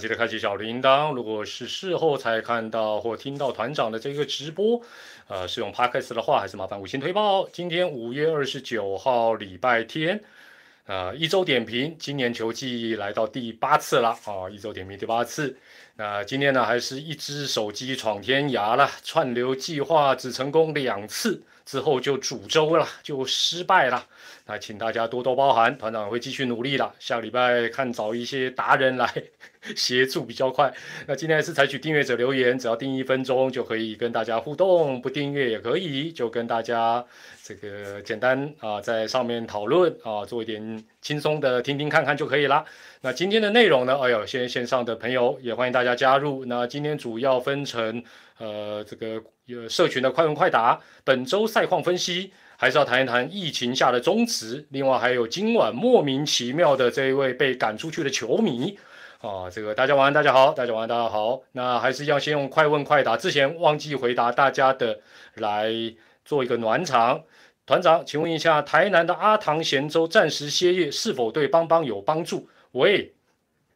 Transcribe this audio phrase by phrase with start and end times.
[0.00, 1.14] 记得开启小铃铛。
[1.14, 4.80] 如果是事后才看到或听到团长的这个直播，
[5.28, 7.48] 呃，是用 Podcast 的话，还是麻烦五星推报。
[7.50, 10.20] 今天五月二十九号，礼拜天，
[10.86, 15.56] 呃，一周点评，今年球季来到第八次了啊，一周点评第八次。
[15.94, 24.06] 那今天呢，还是一只手机闯天涯了，串流计划只成功两次，之后就煮粥了，就失败了。
[24.46, 26.94] 那请大家多多包涵，团长会继续努力了。
[26.98, 29.10] 下礼拜看找一些达人来
[29.74, 30.70] 协助比较快。
[31.06, 37.02] 那今天是采取订阅者留言，只要订一分钟就可以跟大家互动，不订阅也可以，就跟大家
[37.42, 42.62] 这个简单啊在上面讨论啊，做一点轻松的听听看看就可以了。
[43.00, 43.98] 那今天的内容呢？
[43.98, 46.44] 哎呦，线线上的朋友也欢迎大家加入。
[46.44, 48.02] 那今天主要分成
[48.44, 52.32] 呃这个有社群的快问快答，本周赛况分析。
[52.56, 58.78] 还是要谈一谈疫情下的宗旨，另外还有今晚莫名其妙的这一位被赶出去的球迷
[59.20, 61.42] 啊，这个大家晚安，大家好，大家晚安，大家好。
[61.52, 65.00] 那还是要先用快问快答，之前忘记回答大家的，
[65.34, 65.68] 来
[66.24, 67.24] 做一个暖场。
[67.66, 72.48] 团长，请问一下，台南的阿唐咸州暂时歇业，是否对邦邦有帮助？
[72.72, 73.13] 喂，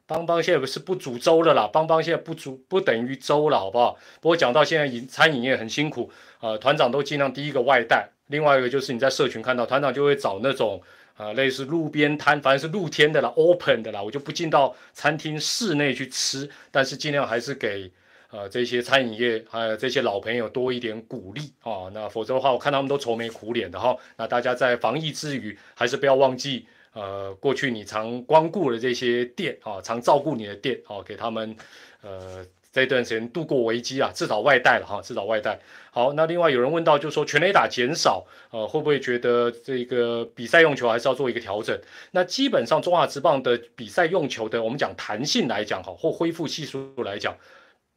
[0.09, 3.99] 邦邦现在不是不煮粥了啦，邦邦现在不煮不等于粥了，好不好？
[4.23, 8.09] 不过讲到现在饮餐饮业很辛苦，呃，团长都尽量第一个外带。
[8.29, 10.81] 另外一个就是你在社群看到团长就会找那种
[11.19, 17.93] 呃类似路边摊，反正是露天的啦，open 的啦，我就不进到餐厅室内去吃，但是尽量还是给
[18.31, 23.95] 呃这些餐饮业还有这些老朋友多一点鼓励啊，那否则的话我看他们都愁眉苦脸的哈。
[24.17, 31.57] 那大家在防疫之余，还是不要忘记呃过去你常光顾的这些店啊，常照顾你的店啊，给他们
[32.03, 32.45] 呃。
[32.71, 35.59] 这段时间度过危机啊，至少外带了哈，至少外带。
[35.91, 41.77] 好，那另外有人问到，就是说全垒打减少，呃，会不会觉得这个比赛用球还是要做一个调整？
[42.13, 47.37] 那基本上中华职棒的比赛用球的，我们讲弹性来讲哈，或恢复系数来讲，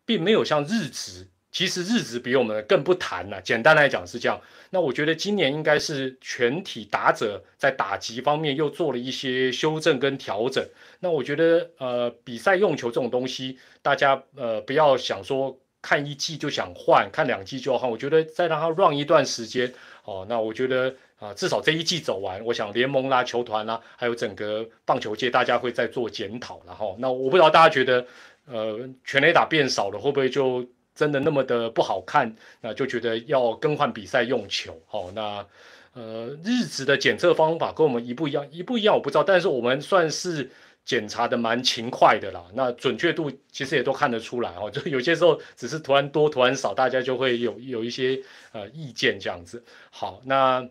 [0.05, 1.27] 并没有像日职。
[1.51, 3.41] 其实日子比我们更不谈了。
[3.41, 4.39] 简单来讲是这样。
[4.69, 10.65] 那我觉得今年应该是全体打者在打击方面又做了一些修正跟调整。
[11.01, 17.91] 那我觉得呃比赛用球这种东西，大家呃不要想说看一季就想换，看两季就要换。
[17.91, 19.73] 我觉得再让它 run 一段时间
[20.05, 20.25] 哦。
[20.29, 28.07] 那我觉得啊至少这一季走完，我想联盟啦、球团啦，还有整个棒球界，大家会再做检讨然后那我不知道大家觉得
[28.45, 30.65] 呃全垒打变少了，会不会就？
[30.93, 34.81] 真的那么的不好看，那就觉得要更换比赛用球。
[34.85, 35.45] 好，那
[35.93, 40.49] 呃日子的检测方法跟我们一不一样，一不一样我不知道，但是我们算是
[40.85, 42.45] 检查的蛮勤快的啦。
[42.53, 48.21] 那准确度其实也都看得出来哦， 就有些时候只是突然多突然少，大家就会有有一些
[48.51, 49.63] 呃意见这样子。
[49.89, 50.67] 好，那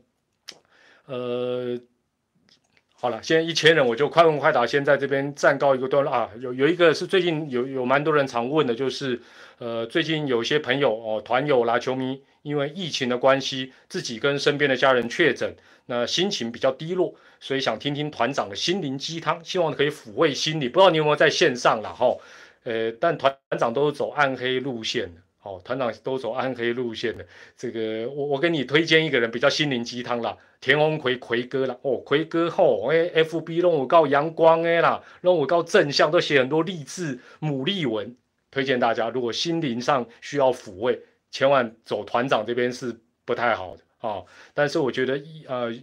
[1.07, 1.81] 呃。
[3.03, 6.29] 好了，现在一千人，我就快问快答，先在这边暂告一个段落啊。
[6.39, 9.19] 有有一个是最近有有蛮多人常问的，就是
[9.57, 15.57] 呃，最近有些朋友哦，团友啦、球迷，因为疫情的关系，自己跟身边的家人确诊，
[15.87, 20.69] 那心情比较低落，所以想听听团长的心灵鸡汤，希望可以抚慰心理。
[20.69, 22.15] 不知道你有没有在线上了哈？
[22.65, 25.23] 呃，但团长都是走暗黑路线的。
[25.43, 38.15] 好，团长都走暗黑路线的，这个我我给你推荐一个人比较心灵鸡汤啦，田鸿奎奎哥啦，哦，奎哥后，哎，F B 让我告阳光哎啦，让我告正向，都写很多励志牡蛎文，
[38.51, 41.01] 推荐大家，如果心灵上需要抚慰，
[41.31, 44.23] 千万走团长这边是不太好的啊。
[44.53, 45.75] 但是我觉得疫呃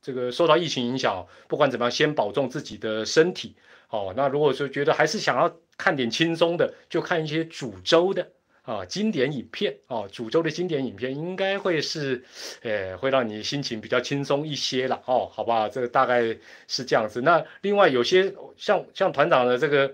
[0.00, 3.54] 这个受到疫情影响，不管怎么样，先保重自己的身体。
[3.90, 8.26] 哦，那如果说觉得还是想要看点轻松的，就看一些煮粥的。
[8.62, 12.22] 啊，经典影片啊，煮粥的经典影片应该会是，
[12.62, 16.22] 呃，会让你心情比较轻松一些了哦，好吧，这个大概
[16.68, 17.20] 是这样子。
[17.22, 19.92] 那另外有些像像团长的这个，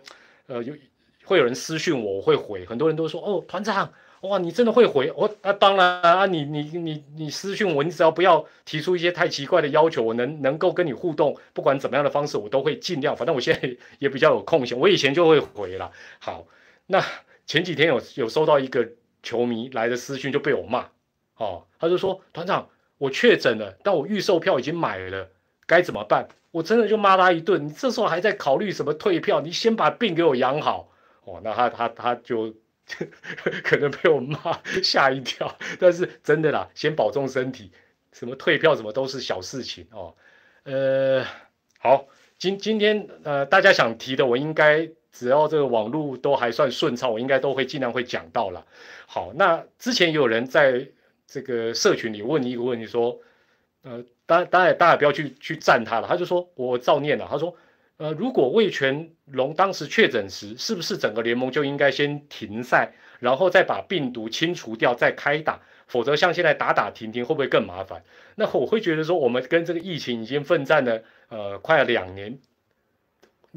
[0.48, 0.74] 呃，有
[1.24, 3.90] 会有人私讯我，我会回，很多人都说哦，团长，
[4.20, 5.50] 哇，你真的会回我啊？
[5.54, 13.16] 当然啊，你你你你私讯我，你只要不要提出一些太奇怪的要求，我能能够跟你互动，不管怎么样的方式，我都会尽量。
[13.16, 15.90] 反正我现在也比较有空闲，我以前就会回了。
[16.18, 16.46] 好，
[16.86, 17.02] 那。
[17.48, 18.86] 前几天有有收到一个
[19.22, 20.90] 球迷来的私讯，就被我骂，
[21.38, 22.68] 哦，他就说团长，
[22.98, 25.30] 我确诊了，但我预售票已经买了，
[25.66, 26.28] 该怎么办？
[26.50, 29.40] 我真的就骂他一顿，你这时候还在考虑什么退票？
[29.40, 30.92] 你先把病给我养好，
[31.24, 32.54] 哦，那他他他就
[33.64, 37.72] 可能被我骂吓一跳，但是真的啦，先保重身体，
[38.12, 40.14] 什么退票什么都是小事情哦，
[40.64, 41.24] 呃，
[41.78, 44.90] 好，今今天呃大家想提的，我应该。
[45.12, 48.64] 只要这个网络都还算顺畅，我应该都会尽量会讲到了。
[49.06, 50.86] 好，那之前有人在
[51.26, 53.18] 这个社群里问你一个问题，说，
[53.82, 56.06] 呃，当然当然大家不要去去赞他了。
[56.06, 57.54] 他就说我照念了，他说
[57.96, 65.60] 呃，如果魏全龙当时确诊时，是不是整个联盟就应该先停赛，然后再把病毒清除掉，再开打？
[65.86, 68.02] 否则像现在打打停停，会不会更麻烦？
[68.34, 72.38] 那我会觉得说，我们跟这个疫情已经奋战了呃快两年，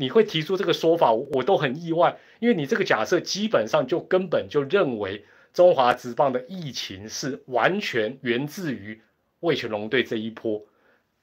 [0.02, 9.00] 你会提出这个说法，我都很意外，因为你这个假设基本上就根本就认为中华职棒的疫情是完全源自于
[9.42, 10.66] 魏全龙队这一波。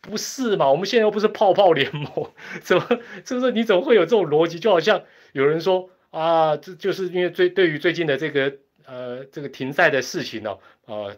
[0.00, 0.70] 不是嘛？
[0.70, 2.30] 我们现在又不是泡泡联盟，
[2.62, 2.84] 怎么？
[3.24, 3.50] 是不是？
[3.50, 4.60] 你怎么会有这种逻辑？
[4.60, 5.02] 就好像
[5.32, 11.16] 有人说啊，这就是因为最对于最近的这个呃这个停赛的事情呢，呃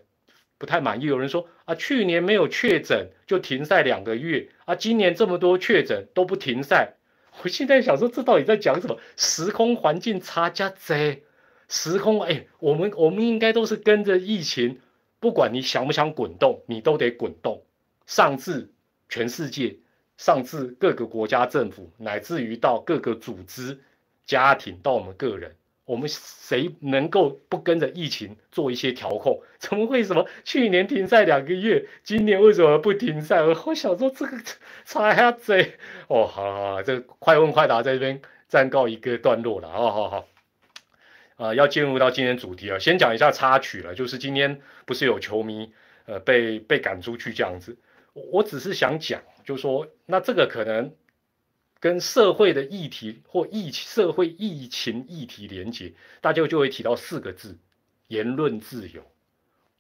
[0.57, 1.05] 不太满意。
[1.05, 6.95] 有人说啊，去年没有确诊就停赛两个月啊，今年这么多确诊都不停赛。
[7.43, 8.99] 我现在想说，这到底在讲什么？
[9.17, 11.23] 时空环境差加 Z，，
[11.69, 14.79] 时空哎，我们我们应该都是跟着疫情，
[15.19, 17.63] 不管你想不想滚动，你都得滚动。
[18.07, 18.71] 上至
[19.09, 19.77] 全世界，
[20.17, 23.79] 上至各个国家政府，乃至于到各个组织、
[24.27, 25.55] 家庭，到我们个人，
[25.91, 29.43] 我们谁能够不跟着疫情做一些调控？
[29.59, 33.43] 怎么会什么去年停赛两个月，今年为什么不停赛？
[33.43, 34.37] 我想说这个
[34.87, 35.73] 差下嘴
[36.07, 40.29] 哦，好好好，这快问快答在这边暂告一个段落了，好好好，
[41.35, 45.73] 啊，要进入到今天主题了，先讲一下插曲了，就是今天不是有球迷
[46.07, 47.77] 呃被被赶出去这样子。
[48.13, 50.95] 我只是想讲，就是说那这个可能
[51.81, 57.59] 跟社会的议题或疫社会疫情议题连接，大家就会提到四个字：
[58.09, 59.03] 言论自由。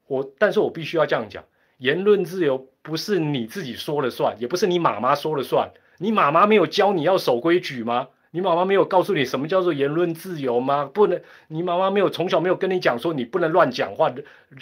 [0.06, 1.44] 我，但是我必须要这样讲，
[1.76, 5.70] 言论自由不是你自己说了算，也不是你妈妈说了算。
[5.98, 8.08] 你妈妈没有教你要守规矩吗？
[8.30, 10.84] 你妈妈没有告诉你什么叫做言论自由吗？
[10.86, 14.14] 不能，你妈妈没有从小没有跟你讲说你不能乱讲话，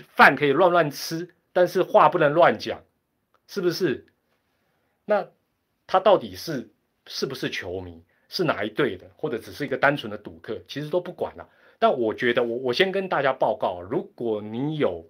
[0.09, 2.83] 饭可以乱乱吃，但是话不能乱讲。
[3.47, 4.07] 是不是？
[5.07, 5.29] 那
[5.87, 6.71] 他到底是
[7.09, 8.01] 是不是球迷？
[8.29, 9.11] 是哪一队的？
[9.17, 10.61] 或者只是一个单纯的赌客？
[10.69, 11.49] 其实都不管了。
[11.79, 15.05] 但我觉得，我我先跟大家报告，如果你有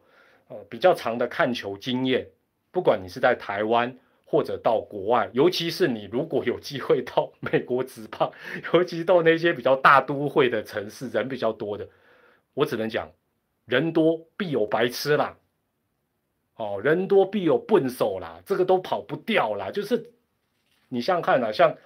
[0.46, 2.28] 呃比较长的看球经验，
[2.70, 8.30] 不管你是在台湾或者到国外，尤其是你如果有机会到美国职棒，
[8.72, 11.88] 尤其到那些比较大都会的城市，人比较多的，
[12.54, 13.10] 我只能讲，
[13.64, 15.36] 人多必有白痴啦。
[16.56, 19.70] 哦，人多必有笨手啦，这个都跑不掉啦。
[19.70, 20.12] 就是
[20.88, 21.76] 你想想看啊，像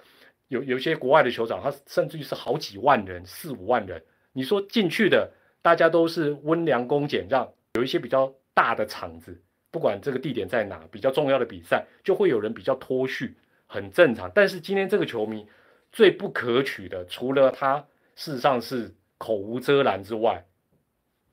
[0.47, 7.51] 有有些国外的球场，他甚至于是好几万人、四五万人，你说进去的，大家都是温良恭俭让。
[7.75, 9.41] 有一些比较大的场子，
[9.71, 13.35] 不管这个地点在哪，比较重要的比赛，就会有人比较脱序，
[13.65, 14.31] 很正常。
[14.35, 15.47] 但是今天这个球迷
[15.91, 17.85] 最不可取的，除了他
[18.15, 20.45] 事实上是口无遮拦之外，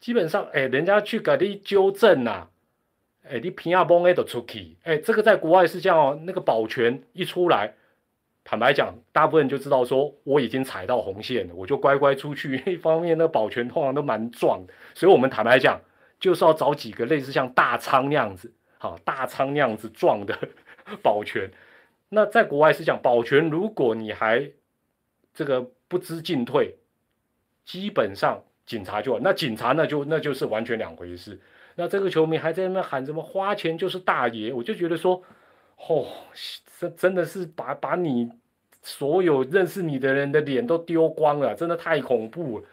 [0.00, 2.48] 基本上，哎，人家去给你纠正呐。
[3.28, 6.20] 哎，你平亚崩 A 的出去，哎，这个在国外是这样哦。
[6.24, 7.74] 那个保全一出来，
[8.42, 12.62] 坦白讲，大部分人就知道说我已经踩到红线了，我就乖乖出去。
[12.66, 15.80] 一方面，那保全通常都蛮壮的，所以我们坦白讲，
[16.18, 20.36] 就是要找几个类似像大仓那样子，好，大仓那样子壮的
[21.02, 21.50] 保全。
[22.08, 24.50] 那在国外是讲保全，如果你还
[25.32, 26.74] 这个不知进退，
[27.64, 31.40] 基本上警察就那警察那就那就是完全两回事。
[31.80, 35.22] 那这个球迷还在那边喊什么花钱就是大爷，我就觉得说，
[35.88, 36.06] 哦，
[36.78, 38.30] 这真的是把把你
[38.82, 42.66] 所有认识你的人的脸都丢光了，真的太恐怖了。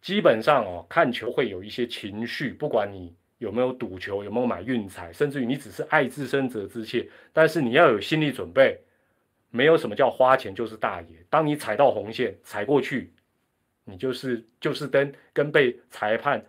[0.00, 8.76] 基本上哦，看球会有一些情绪，不管你有没有赌球，有没有买运彩，甚至于你只是爱自身者之切，但是你要有心理准备，
[9.50, 11.24] 没有什么叫花钱就是大爷。
[11.30, 13.12] 当你踩到红线，踩过去，
[13.84, 16.44] 你就是就是跟跟被裁判。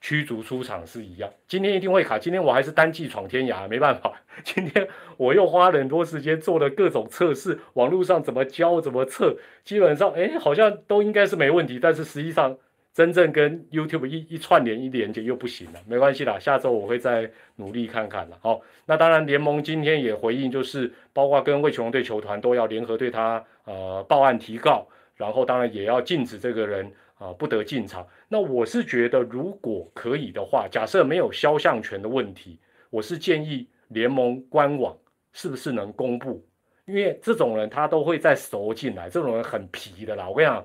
[0.00, 2.18] 驱逐出场是一样，今天一定会卡。
[2.18, 4.12] 今天我还是单骑闯天涯，没办法。
[4.44, 4.86] 今天
[5.16, 11.80] 我又花了很多时间做了各种测试，网络上怎么教怎么测，基本上哎好像都应该是没问题。
[11.80, 12.56] 但是实际上
[12.92, 18.38] 真正跟 YouTube 一一串联一连接又不行了，没关系啦，下周我会再努力看看了。
[18.42, 24.86] 好，那当然联盟今天也回应，就是包括跟魏琼队球团都要联合对他呃报案提告，
[25.16, 26.92] 然后当然也要禁止这个人。
[27.18, 28.06] 啊，不得进场。
[28.28, 32.58] 那我是觉得，如果可以的话，假设没有肖像权的问题，
[32.90, 34.96] 我是建议联盟官网
[35.32, 36.44] 是不是能公布？
[36.86, 40.28] 因为这种人他都会再熟进来，这种人很皮的啦。
[40.28, 40.64] 我跟你讲，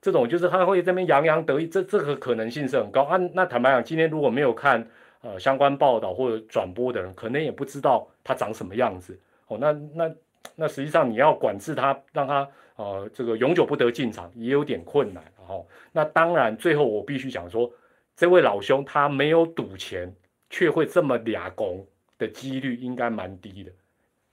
[0.00, 3.16] 这种就是他会这边洋洋得意，这这个可能性是很高啊。
[3.34, 4.86] 那坦白讲，今天如果没有看
[5.22, 9.18] 呃相关报道或者转播的人，可能也不知道他长什么样子。
[9.48, 10.14] 哦，那那
[10.56, 12.48] 那实际上你要管制他，让他
[12.80, 15.22] 呃这个永久不得进场，也有点困难。
[15.46, 17.70] 哦，那当然，最后我必须讲说，
[18.16, 20.10] 这位老兄他没有赌钱，
[20.48, 23.70] 却会这么俩公的几率应该蛮低的，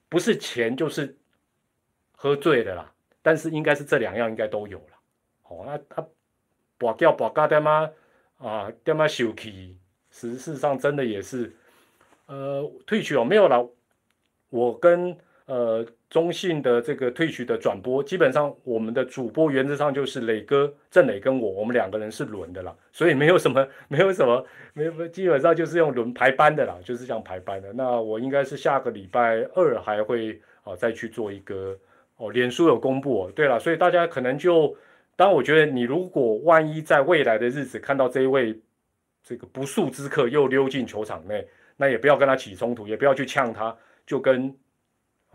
[0.07, 1.17] 不是钱就是
[2.13, 2.93] 喝醉的啦。
[3.21, 4.93] 但是应该是这两样应该都有了。
[5.49, 6.07] 哦，那他
[6.77, 7.89] 拔掉拔嘎他妈
[8.37, 9.77] 啊，他妈休气，
[10.09, 11.53] 实事实上真的也是，
[12.27, 13.69] 呃，退去哦，没有了。
[14.49, 27.73] 我跟呃中信的这个退取的转播，基本上我们的主播原则上就是磊哥郑磊跟我，我们两个人是轮的啦， 所以没有什么 没有什么没有，基本上就是用轮排班的啦，就是这样排班的。
[27.73, 31.77] 那我应该是下个礼拜二还会啊再去做一个
[32.17, 33.31] 哦，脸书有公布哦。
[33.35, 34.75] 对了，所以大家可能就，
[35.15, 38.59] 当我觉得你如果万一在未来的日子看到这一位
[39.23, 43.75] 这个不速之客又溜进球场内，那也不要跟他起冲突，也不要去呛他。
[44.05, 44.55] 就跟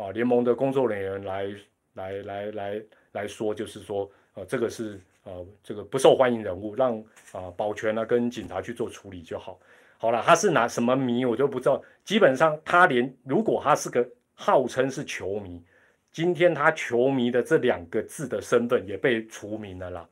[0.03, 1.55] 啊联盟的工作人员来
[1.93, 2.83] 来来来
[3.13, 6.99] 来说，就是说，呃，这个是呃这个不受欢迎人物，让
[7.31, 9.61] 啊保全呢跟警察去做处理就好。
[9.99, 11.81] 好了，他是拿什么迷我就不知道。
[12.05, 14.05] 基本上他连如果他是个
[14.35, 15.63] 号称是球迷，
[16.11, 20.09] 今天他球迷的这两个字的身份也被除名了啦，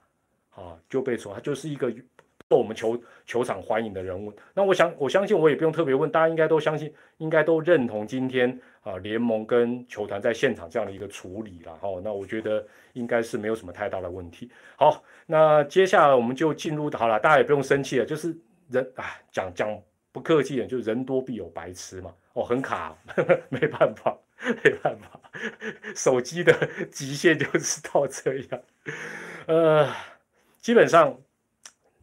[0.54, 1.92] 啊就被除，他就是一个。
[2.50, 11.88] 受我们球球场欢迎的人物，那我想我相信我也不用特别问，大家应该都相信，应该都认同今天啊联盟跟球团在现场这样的一个处理了哈。
[12.02, 14.50] 那我觉得应该是没有什么太大的问题。
[14.74, 18.36] 好，那接下来我们就进入好了，大家也不用生气了，就是
[18.68, 19.80] 人啊讲讲
[20.10, 22.12] 不客气点，就是人多必有白痴嘛。
[22.32, 22.96] 哦，很卡，
[23.48, 24.18] 没办法，
[24.64, 25.20] 没办法，
[25.94, 26.52] 手机的
[26.90, 28.60] 极限就是到这样。
[29.46, 29.88] 呃，
[30.58, 31.16] 基本上。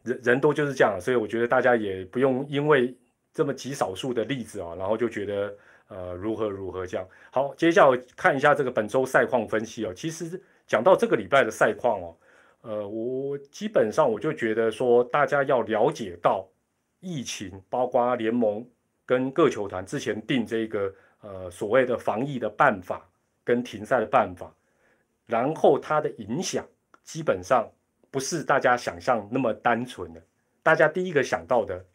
[0.08, 2.96] 人人多就是这样，所以我觉得大家也不用因为
[3.32, 5.54] 这么极少数的例子啊，然后就觉得
[5.88, 7.06] 呃如何如何这样。
[7.30, 9.92] 好，接下来看一下这个本周赛况分析哦。
[9.94, 12.16] 其实讲到这个礼拜的赛况哦，
[12.62, 16.48] 呃，我基本上我就觉得说，大家要了解到
[17.00, 18.66] 疫情，包括联盟
[19.06, 23.08] 跟各球团之前定这个呃所谓的防疫的办法
[23.44, 24.52] 跟停赛的办法，
[25.26, 26.66] 然后它的影响
[27.04, 27.70] 基本上。
[28.18, 30.20] 不是大家想象那么单纯的，
[30.60, 31.86] 大家第一个想到的，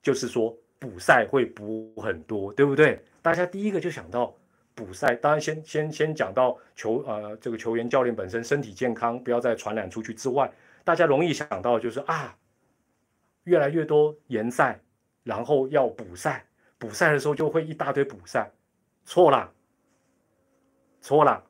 [0.00, 3.04] 就是说补赛会补很多，对不对？
[3.20, 4.32] 大家第一个就想到
[4.76, 10.48] 补赛，当然先先先讲到球呃这个球员教练本身身体健康，不要再传染出去之外，
[10.84, 12.38] 大家容易想到就是啊，
[13.42, 14.80] 越来越多延赛，
[15.24, 16.46] 然后要补赛，
[16.78, 18.48] 补赛的时候就会一大堆补赛，
[19.04, 19.52] 错了，
[21.00, 21.44] 错了，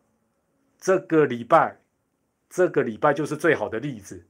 [0.79, 1.77] 这个礼拜。
[2.51, 4.23] 这个礼拜就是最好的例子。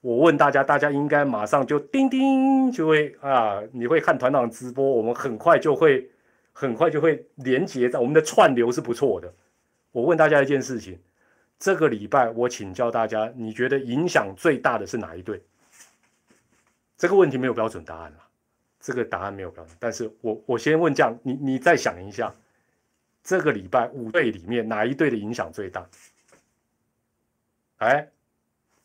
[0.00, 6.08] 我问大家，大家应该马上就叮叮就会啊，你会看团长直播，我们很快就会
[6.52, 9.34] 很快就会连接到我们的串流是不错的。
[9.90, 10.98] 我问大家一件事情，
[11.58, 15.42] 这个礼拜我请教大家，你觉得影响最大的是哪一队？
[16.96, 18.18] 这个问题没有标准答案了，
[18.78, 19.74] 这个答案没有标准。
[19.80, 22.32] 但是我我先问这样，你你再想一下，
[23.22, 25.84] 这个礼拜五队里面哪一队的影响最大？
[27.84, 28.08] 哎，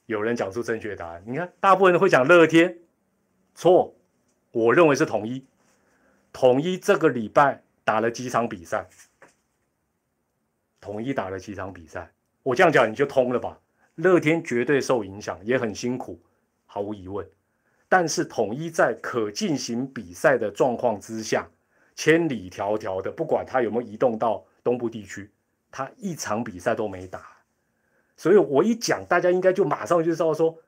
[0.05, 1.23] 有人讲出正确答案。
[1.25, 2.77] 你看，大部分人会讲乐天，
[3.55, 3.95] 错。
[4.51, 5.45] 我认为是统一。
[6.33, 8.87] 统一这个礼拜打了几场比赛？
[10.81, 12.11] 统一打了几场比赛？
[12.43, 13.59] 我这样讲你就通了吧？
[13.95, 16.19] 乐天绝对受影响，也很辛苦，
[16.65, 17.27] 毫无疑问。
[17.87, 21.49] 但是统一在可进行比赛的状况之下，
[21.95, 25.31] 千里迢迢的，不管他有没有移动到东部地区，
[25.69, 27.38] 他一场比赛都没打。
[28.19, 30.59] 所以我一讲，大家应该就马上就知道说，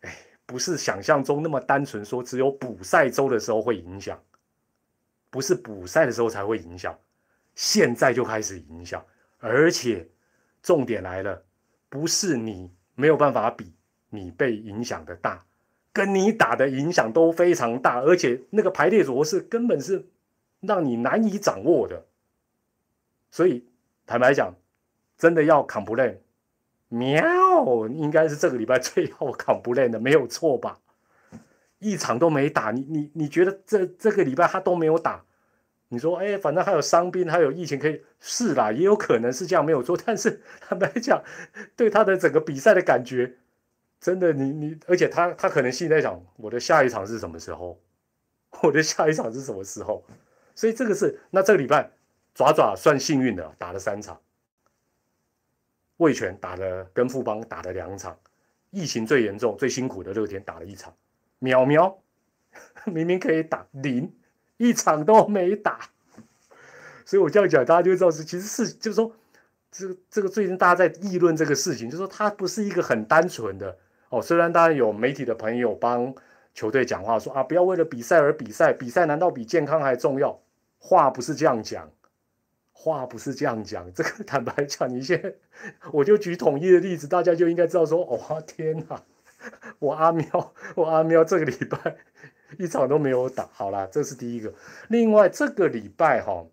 [0.00, 0.12] 哎，
[0.44, 4.20] 不是想象中那么单纯，说只有补赛周的时候会影响，
[5.30, 6.98] 不是补赛的时候才会影响，
[7.54, 9.00] 现在就开始影响，
[9.38, 10.08] 而且
[10.60, 11.40] 重点来了，
[11.88, 13.72] 不是你没有办法比，
[14.10, 15.46] 你被影响的大，
[15.92, 20.04] 跟你打的影响都非常大，而且那个排列组合是根本是
[20.58, 22.04] 让你难以掌握的，
[23.30, 23.64] 所以
[24.04, 24.52] 坦白讲，
[25.16, 26.16] 真的要 complain。
[26.92, 30.78] 喵，应该是这个礼拜最后扛不练的，没有错吧？
[31.78, 35.24] 一场都没打，你你你觉得这这个礼拜他都没有打？
[35.88, 39.98] 你说，哎，反正还有伤兵，还有疫情可以是啦，也有可能是这样没有错。
[40.04, 41.22] 但是坦白讲，
[41.74, 43.34] 对他的整个比赛的感觉，
[44.00, 47.80] 真的，你你，而且他他可能心里在想，我的下一场是什么时候？
[48.62, 50.04] 我的下一场是什么时候？
[50.54, 51.90] 所以这个是，那这个礼拜
[52.34, 54.20] 爪爪算幸运的，打了三场。
[56.02, 58.18] 卫权打了，跟富邦打了两场，
[58.70, 60.92] 疫情最严重、最辛苦的乐天打了一场，
[61.38, 61.96] 苗苗，
[62.84, 64.12] 明明可以打零，
[64.56, 65.78] 一场都没打，
[67.06, 69.14] 所以我这样讲，大家就知道是其实是就是说，
[69.70, 73.78] 这个这个最近大家在议论这个事情，就是说它不是一个很单纯的
[74.08, 74.20] 哦。
[74.20, 76.12] 虽然当然有媒体的朋友帮
[76.52, 80.38] 球队讲话说啊，不要为了比赛而比赛，比赛难道比健康还重要？
[80.78, 81.88] 话不是这样讲。
[82.82, 83.86] 话不是这样讲。
[83.94, 85.32] 这个坦白讲，你现在
[85.92, 89.00] 我就举统一的例子，大家就应该知道说，哦天哪，
[89.78, 91.96] 我阿喵，我阿喵这个礼拜
[92.58, 93.48] 一场都没有打。
[93.52, 94.52] 好啦，这是第一个。
[94.88, 96.44] 另外这个礼拜哈，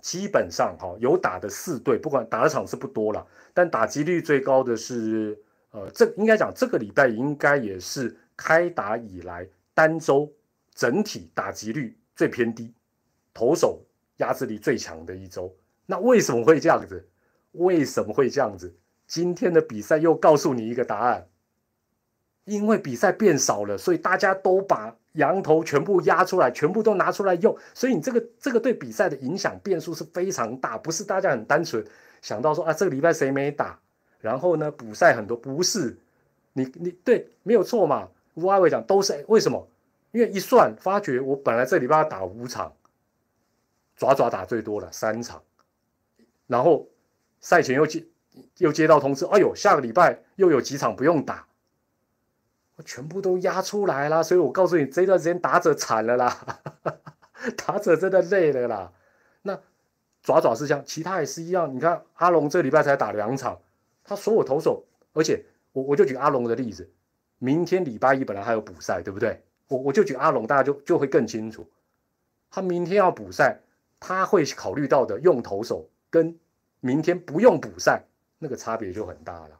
[0.00, 5.38] 基本上哈有打的四队，不管打的场次不多了，但打击率最高的是，
[5.72, 10.32] 呃，这应该讲这个礼拜应该也是开打以来单周
[10.74, 12.72] 整体打击率最偏低。
[13.34, 13.84] 投手
[14.18, 15.52] 压制力最强的一周，
[15.86, 17.08] 那为什么会这样子？
[17.52, 18.72] 为什么会这样子？
[19.06, 21.26] 今天的比赛又告诉你一个答案，
[22.44, 31.84] 因为比赛变少了，所以大家都把羊头全部压出来，全部都拿出来用，所以你这个这个对比赛的影响变数是非常大，不是大家很单纯
[32.20, 33.78] 想到说啊这个礼拜谁没打，
[34.20, 35.96] 然后呢补赛很多，不是，
[36.52, 38.08] 你你对没有错嘛？
[38.34, 39.66] 吴阿伟讲都是为什么？
[40.12, 42.72] 因为一算发觉我本来这礼拜要打五场。
[43.98, 45.42] 爪爪打最多了三场，
[46.46, 46.88] 然后
[47.40, 48.06] 赛前又接
[48.58, 51.48] 又接到通知，哎呦，下个礼拜又有几场不用打，
[52.76, 56.60] 我全部都压出来了，所以我告诉你，这段时间打者惨了啦，
[57.58, 58.92] 打者真的累了啦。
[59.42, 59.60] 那
[60.22, 61.74] 爪爪是这样，其他也是一样。
[61.74, 63.60] 你看阿龙这礼拜才打两场，
[64.04, 66.88] 他所有投手，而且我我就举阿龙的例子，
[67.38, 69.42] 明天礼拜一本来还有补赛，对不对？
[69.66, 71.68] 我我就举阿龙，大家就就会更清楚，
[72.48, 73.60] 他明天要补赛。
[74.00, 76.36] 他会考虑到的用投手跟
[76.80, 78.04] 明天不用补赛
[78.38, 79.58] 那个差别就很大了，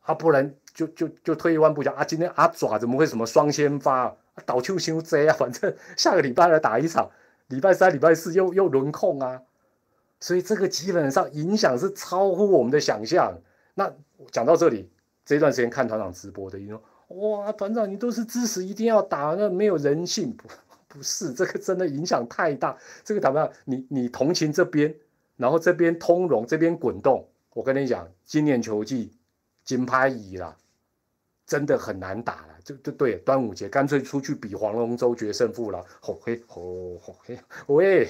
[0.00, 7.10] 啊，不然就就就退一万步讲啊，今天阿爪怎么会什么双先发，倒球休贼啊，反正下个礼拜来打一场，
[7.48, 9.42] 礼拜三、礼拜四又 又轮空啊，
[10.18, 13.38] 所以这个基本上影响是超乎我们的想象。
[13.74, 13.92] 那
[14.30, 14.90] 讲到这里，
[15.24, 20.34] 这段时间看团长直播的，你说哇，团长你都是支持一定要打，那没有人性？
[20.92, 23.48] 不是这个真的影响太大，这个怎么样？
[23.64, 24.92] 你你同情这边，
[25.36, 27.28] 然后这边通融，这边滚动。
[27.54, 29.12] 我跟你讲，今年球季
[29.64, 30.56] 金牌椅了，
[31.46, 32.58] 真的很难打了。
[32.64, 35.80] 就就对，端午节干脆出去比黄龙舟决胜负了。
[36.00, 38.08] 吼嘿吼吼嘿喂，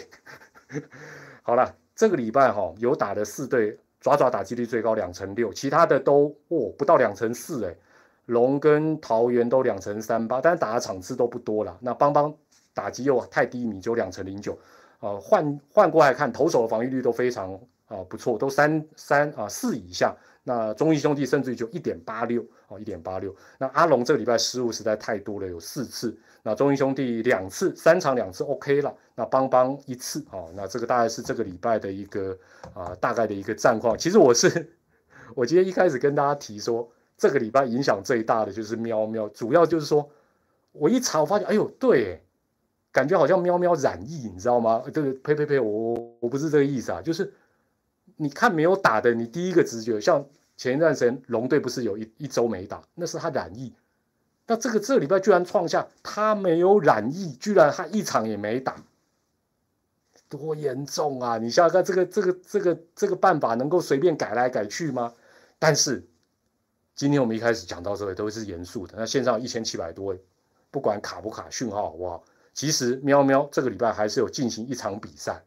[1.43, 7.77] 好了，这个礼拜哈有打的四队，爪爪打击率最高两成六，其他的都哦不到两成四哎，
[8.25, 11.77] 龙跟桃园都两成三八，但是打的场次都不多了。
[11.83, 12.35] 那邦邦。
[12.81, 14.59] 打击又太低迷，只有两成零九，
[15.01, 17.53] 呃，换换过来看，投手的防御率都非常
[17.89, 20.17] 啊不错，都三三啊四以下。
[20.43, 23.37] 那中义兄弟甚至于就一点八六哦，一点八六。
[23.59, 26.17] 那阿龙这个礼拜失误实在太多了，有四次。
[26.43, 28.95] 那中义兄弟两次，三场两次 OK 了。
[29.15, 32.35] 那邦邦一次哦，那这个大概是这个礼拜的一个
[32.73, 33.99] 啊大概的一个战况。
[33.99, 34.49] 其实我是
[35.37, 40.09] 我今天一开始跟大家提说，这个礼拜影响最大的就是喵喵，主要就是说
[40.73, 42.23] 我一查我发现，哎呦对。
[42.93, 44.83] 感觉好像喵喵染疫，你知道吗？
[44.93, 47.33] 这个呸呸呸，我我不是这个意思啊，就是
[48.17, 50.27] 你看没有打的，你第一个直觉，像
[50.57, 53.73] 前一段时间龙队不是有一一周没打，那是他染疫。
[54.47, 58.75] 那这个这礼拜居然创下他没有染疫，居然他一场也没打，
[60.29, 61.39] 多严重啊！
[61.39, 65.13] 你想想看，这个这个这个这个办法能够随便改来改去吗？
[65.61, 66.05] 但是
[66.97, 70.21] 今天我们一开始讲到这个都是严肃的，那线上一千七百多位，
[70.73, 72.25] 不管卡不卡讯号好不好？
[72.53, 75.45] 其实喵喵这个礼拜还是有进行一场比赛。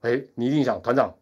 [0.00, 1.16] 哎，你一定想团长，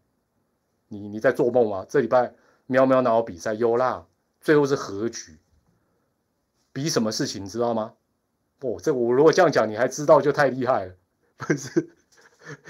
[0.89, 1.87] 你你在做梦吗？
[1.89, 2.35] 这礼拜
[2.67, 3.55] 喵喵哪有比赛？
[3.55, 4.07] 有啦，
[4.41, 5.39] 最后是和局。
[6.73, 7.93] 比什么事情你知道吗？
[8.59, 10.95] 不，这我如果这样讲，你还知道就太厉害了。
[11.37, 11.91] 不是，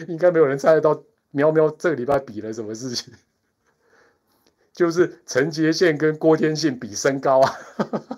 [0.08, 3.14] 应该没有人猜得到喵喵这个礼拜比了什么事情。
[4.74, 7.54] 就是陈杰宪跟郭天信比身高啊。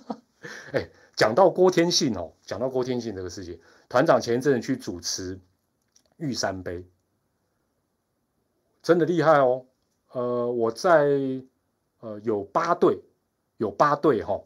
[0.72, 0.88] 哎。
[1.16, 5.40] 讲到郭天信哦，讲到郭天信这个事情，团长前一阵子去主持
[6.16, 6.84] 玉山杯，
[8.82, 9.64] 真的厉害哦。
[10.10, 11.06] 呃，我在
[12.00, 13.00] 呃有八队，
[13.58, 14.42] 有八队哈，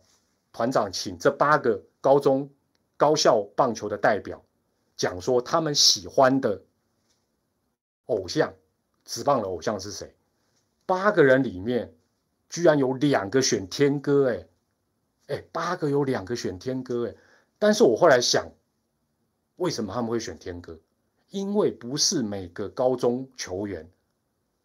[0.52, 2.50] 团长请这八个高中
[2.96, 4.44] 高校棒球的代表
[4.96, 6.62] 讲说他们喜欢的
[8.06, 8.52] 偶像，
[9.04, 10.14] 职棒的偶像是谁？
[10.84, 11.94] 八个人里面
[12.50, 14.46] 居然有两个选天哥哎。
[15.28, 17.14] 哎，八个有两个选天哥哎，
[17.58, 18.46] 但是我后来想，
[19.56, 20.78] 为什么他们会选天哥？
[21.30, 23.86] 因为不是每个高中球员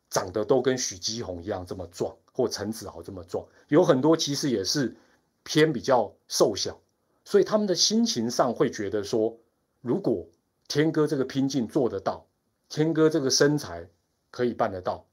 [0.09, 4.95] 长得都跟许基宏一样这么壮，或陈子豪这么壮，有很多其实也是
[5.43, 6.79] 偏比较瘦小，
[7.25, 9.37] 所以他们的心情上会觉得说，
[9.81, 10.25] 如果
[10.69, 12.25] 天哥这个拼劲做得到，
[12.69, 13.89] 天哥这个身材
[14.31, 15.05] 可以办得到，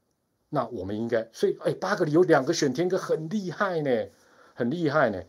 [0.47, 4.07] 那我们应该，所以哎，八个里有两个选天哥很厉害呢，
[4.53, 5.21] 很厉害呢。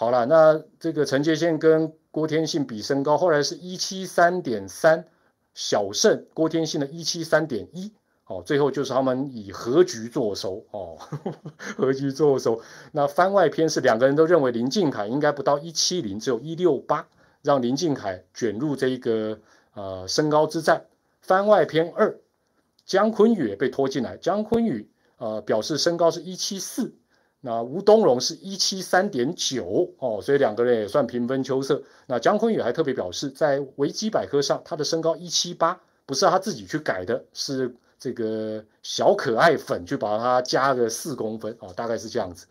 [0.00, 5.04] 好了，那这个陈杰宪跟郭天信比身高，后来是一七三点三，
[5.52, 7.92] 小胜郭天信的一七三点一，
[8.24, 10.96] 哦，最后就是他们以和局作收哦，
[11.76, 12.62] 和局作收。
[12.92, 17.06] 那番外篇是两个人都认为林敬凯应该不到一七零，只有一六八，
[17.42, 19.38] 让林敬凯卷入这一个
[19.74, 20.86] 呃身高之战。
[21.20, 22.18] 番外篇二，
[22.86, 26.94] 姜昆宇被拖进来，姜昆宇呃表示身高是一七四，
[27.40, 31.82] 那吴东荣是一七三点九哦，所以两个人也算平分秋色。
[32.06, 37.74] 那姜昆宇还特别表示，在维基百科上他的身高一七八，不是他自己去改的，是。
[38.02, 42.46] 这个小可爱粉去把它加个四公分哦，大概是这样子。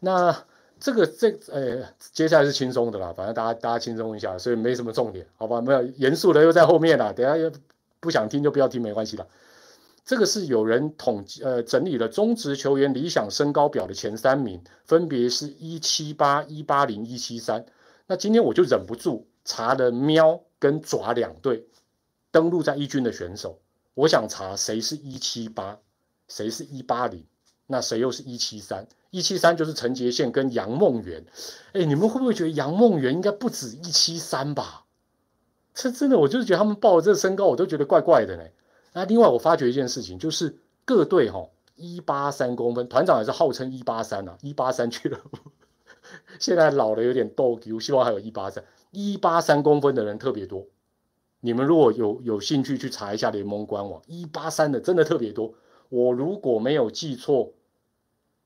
[0.00, 0.36] 那
[0.80, 5.60] 这个这呃，接下来是轻松的啦，反正大家大家轻松一下，所以没什么重点，好吧？
[5.60, 7.48] 没有严肃的又在后面了，等下又
[8.00, 9.24] 不想听就不要听，没关系了。
[10.08, 17.66] 这个是有人统计呃整理了中职球员理想身高表的前三名，分别是一七八、一八零、一七三。
[18.06, 21.66] 那今天我就忍不住查了喵跟爪两队
[22.30, 23.58] 登录在一军的选手。
[23.92, 25.78] 我想查谁是一七八，
[26.26, 27.22] 谁是一八零，
[27.66, 28.88] 那谁又是一七三？
[29.10, 31.22] 一七三就是陈杰宪跟杨梦圆。
[31.74, 34.86] 哎，你们会不会觉得杨梦圆应该不止一七三吧？
[35.74, 38.44] 这真的，我就是觉得他们报这个身高，我都觉得怪怪的呢。
[38.92, 45.38] 那另外我发觉一件事情，就是各队哈一八三公分，团长也是号称一八三啊，一八三俱乐部。
[46.38, 50.66] 现在老了有点逗，我希望还有一八三，一八三公分的人特别多。
[51.40, 55.54] 你们如果有有兴趣去查一下联盟官网，一八三的真的特别多。
[55.88, 57.52] 我如果没有记错，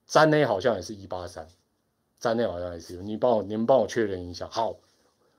[0.07, 1.47] 詹内好像也是一八三，
[2.19, 2.97] 詹内好像也是。
[2.97, 4.47] 你帮我，你们帮我确认一下。
[4.51, 4.77] 好，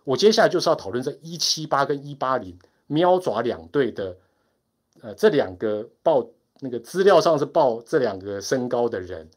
[0.04, 4.18] 我接下来就是要讨论这一七八跟一八零喵爪两队的，
[5.04, 6.26] 呃，这两个报
[6.62, 9.30] 那个资料上是报这两个身高的人，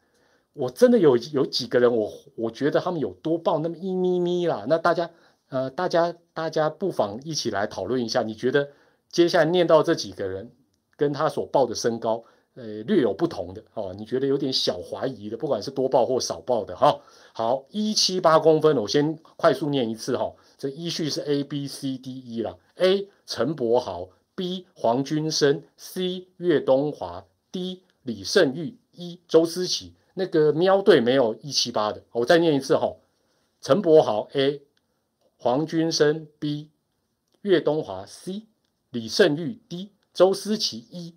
[0.53, 4.65] 我真的有有几个人，我我觉得他们有多报那么一咪咪啦。
[4.67, 5.11] 那大家。
[5.49, 8.67] 呃，大家大家不妨一起来讨论一下，你觉得
[9.09, 10.51] 接下来念到这几个人
[10.97, 12.21] 跟他所报的身高，
[12.55, 16.99] 呃，略有不同的哦，你觉得有点小怀疑的，不管是多报或少报的哈。
[17.31, 20.33] 好，一七八公分，我先快速念一次哈。
[20.57, 29.95] 这依序是 A B C D E 啦，A 陈柏豪，B 黄君生，C 岳东华，D 李胜玉，E 周思齐。
[30.13, 32.95] 那个喵队没有一七八的，我再念一次哈。
[33.59, 34.61] 陈柏豪 A。
[35.39, 36.71] 黄君生 B，
[37.41, 38.47] 岳东华 C，
[38.89, 41.13] 李胜玉 D，周思齐 E。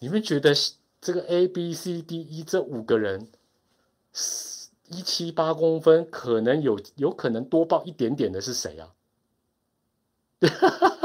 [0.00, 0.52] 你们觉得
[1.00, 3.28] 这个 A B C D E 这五个人
[4.88, 8.94] 一七八公分，可能有有可能多报一点点的是谁啊？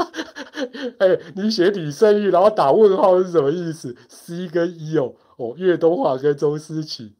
[0.98, 7.14] 哎，你写李胜玉，然后打问号是什么意思？C 跟 E 哦，哦，岳东华跟周思齐。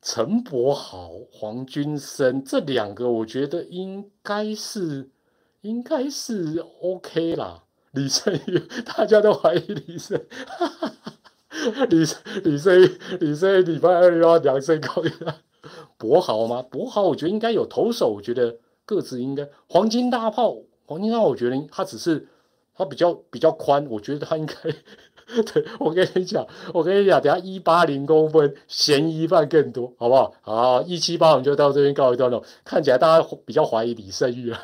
[0.00, 5.08] 陈柏豪、黄君生这两个，我觉得应该是
[5.62, 7.64] 应该是 OK 啦。
[7.92, 10.20] 李胜玉，大家都怀疑李胜，
[11.88, 12.04] 李
[12.42, 15.36] 李胜李胜礼拜二又要量身高一下。
[15.96, 16.60] 柏豪吗？
[16.60, 20.56] 柏豪，我觉得应该有投手，我觉得个子应该黄金大炮。
[20.86, 22.26] 黄金大炮，我觉得他只是
[22.74, 24.54] 他比较比较宽，我觉得他应该。
[25.54, 30.34] 对我跟你讲，我跟你讲，等下一八零公分嫌疑犯更多，好不好？
[30.42, 32.44] 好，一七八我们就到这边告一段落。
[32.62, 34.60] 看起来大家比较怀疑李胜玉了，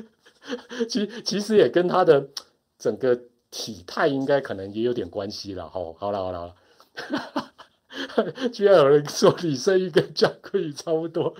[0.88, 2.26] 其其实也跟他的
[2.78, 5.68] 整个体态应该可能也有点关系了。
[5.68, 6.54] 好，好了，好了，
[8.50, 11.34] 居然有人说李胜玉跟姜昆宇差不多。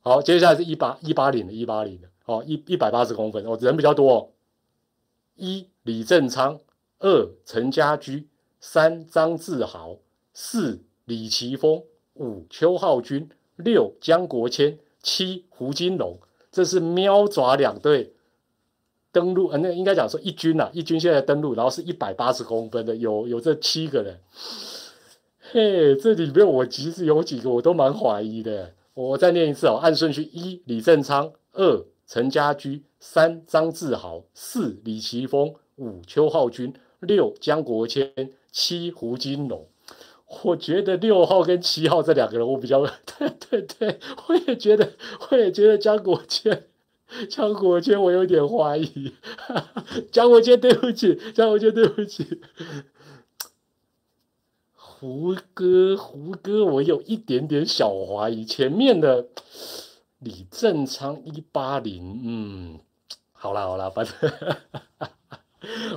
[0.00, 4.12] 好，接下来是一八一八零的，一八零的，哦，一一百八十公分，哦，人比较多。
[4.14, 4.28] 哦。
[5.34, 6.60] 一李正昌。
[7.00, 8.26] 二陈家驹，
[8.58, 9.98] 三张志豪，
[10.34, 16.18] 四李奇峰，五邱浩军，六江国谦，七胡金龙。
[16.50, 18.14] 这是喵爪两队
[19.12, 24.18] 登陆，呃，那应该讲说一军呐，一军现在登陆，然后是一百八十公分的，有有这七个人。
[25.52, 28.74] 嘿，这里面我其实有几个我都蛮怀疑的。
[28.94, 36.74] 我再念一次哦，按顺序：一李正昌，二陈家驹，三张志豪，四李奇峰，五邱浩军。
[37.00, 39.68] 六江国谦，七胡金龙，
[40.42, 42.84] 我觉得六号跟七号这两个人，我比较
[43.18, 44.94] 对对对，我也觉得，
[45.30, 46.64] 我也觉得江国谦，
[47.30, 49.14] 江国谦我有点怀疑，
[50.10, 52.40] 江国谦对不起，江国谦对不起，
[54.74, 59.28] 胡歌胡歌我有一点点小怀疑，前面的
[60.18, 62.80] 李正昌一八零，嗯，
[63.32, 64.14] 好了好了，反正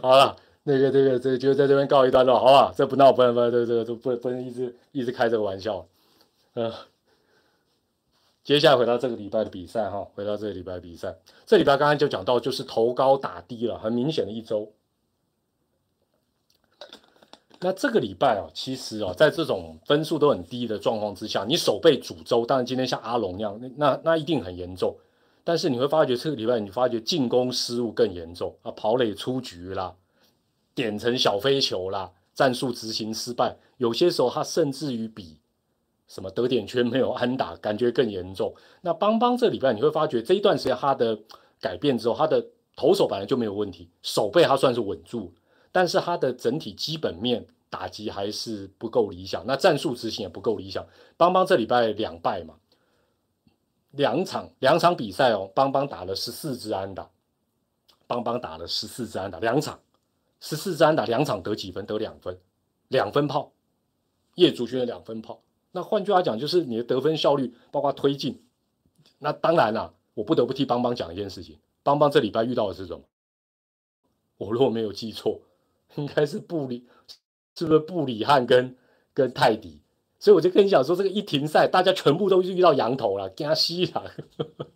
[0.01, 0.35] 好了。
[0.63, 2.71] 那个，这个，这就在这边告一段落，好不好？
[2.71, 5.83] 这不闹，不能，不能，这这都不不能一直一直开这个玩笑。
[6.53, 6.71] 嗯，
[8.43, 11.15] 接下来回到这个礼拜的比赛哈，回到这个礼拜的比赛，
[11.47, 14.71] 这礼拜刚刚就讲到，就是头高打低了，很明显的一周。
[17.63, 24.95] 那这个礼拜啊，其实啊，在这种分数都很低的状况之下，你手被诅咒，当然今天像阿龙那样，那那一定很严重。
[25.43, 29.93] 但是你会发觉这个礼拜，你发觉进攻失误更严重啊，跑垒出局啦，
[30.73, 35.37] 点成小飞球啦，战术执行失败，有些时候他甚至于比
[36.07, 38.53] 什么得点圈没有安打，感觉更严重。
[38.81, 41.17] 那邦邦这礼拜你会发觉这一段时间他的
[41.59, 42.43] 改变之后，他的
[42.75, 45.31] 投手本来就没有问题，手背他算是稳住，
[45.71, 50.85] 但是他的整体基本面打击还是不够理想，那战术执行也不够理想。
[51.17, 52.55] 邦邦这礼拜两败嘛。
[53.91, 57.09] 两场两场比赛哦，邦邦打了十四支安打，
[58.07, 59.81] 邦邦打了十四支安打，两场
[60.39, 61.85] 十四支安打，两场得几分？
[61.85, 62.39] 得两分，
[62.87, 63.51] 两分炮，
[64.35, 65.41] 叶祖轩的两分炮。
[65.73, 68.41] 那换句话讲，就是你的得分效率，包括推进。
[69.19, 73.03] 那当然啦，我不得不替邦邦讲一件事情，邦邦这礼拜遇到的是什么？
[74.37, 75.41] 我如果没有记错，
[75.95, 76.87] 应该是布里，
[77.55, 78.75] 是不是布里汉跟
[79.13, 79.79] 跟泰迪？
[80.19, 84.11] 所以我就跟你讲说，这个一停赛，大家全部都遇到羊头了，加西了。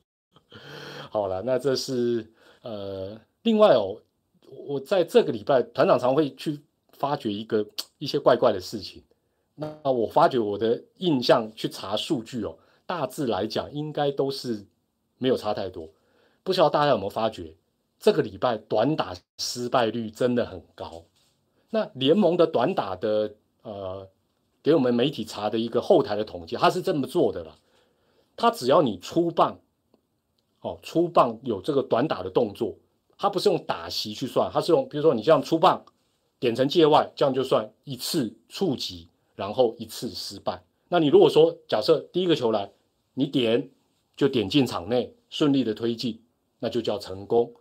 [1.12, 2.26] 好了，那这是
[2.62, 4.02] 呃，另外哦，
[4.68, 6.60] 我在这个礼拜团长常会去
[6.94, 7.66] 发掘一个
[8.00, 9.04] 一些怪怪的事情。
[9.54, 14.66] 那我发觉我的印象去查数据哦，大致来讲应该都是
[15.18, 15.88] 没有差太多。
[16.44, 17.56] 不知道大家有没有发觉，
[18.00, 21.06] 这个礼拜短打失败率真的很高。
[21.70, 24.10] 那联盟的短打的呃。
[24.66, 27.56] 给我们媒体查的一个后台的统计，他是这么做的了。
[28.36, 29.60] 他只要你出棒，
[30.62, 32.76] 哦，出棒有这个短打的动作，
[33.16, 35.86] 他不是用打席去算，他是用，比如说你这样出棒，
[36.40, 40.64] 点成界外，这样就算一次触及，然后一次失败。
[40.90, 42.72] 那你如果说假设第一个球来，
[43.14, 43.70] 你点
[44.18, 46.24] 就点进场内，顺利的推进，
[46.58, 47.54] 那就叫成功。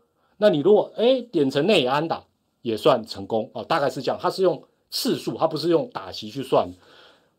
[0.44, 2.22] 那你如果哎点成内安打，
[2.61, 4.18] 也算成功哦，大概是这样。
[4.20, 6.68] 他是用次数，他不是用打席去算。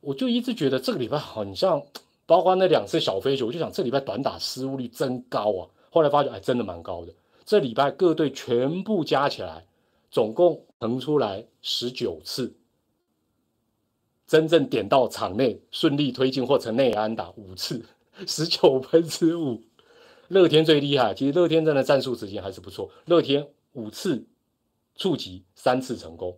[0.02, 1.80] 我就一直觉得这个礼拜很像，
[2.26, 5.70] 包括那两次小飞球，我就想这礼拜短打失误率真高啊。
[5.92, 7.14] 后来发觉，哎，真的蛮高的。
[7.46, 9.68] 这礼拜各队全部加起来，
[10.10, 12.56] 总共腾出来十九次，
[14.26, 17.86] 真正点到场内顺利推进或成内安打五次，
[18.26, 19.62] 十九分之五。
[20.28, 22.90] 乐天最厉害，其实乐天真的战术执行还是不错。
[23.06, 24.26] 乐天五次
[24.96, 26.38] 触及，三次成功。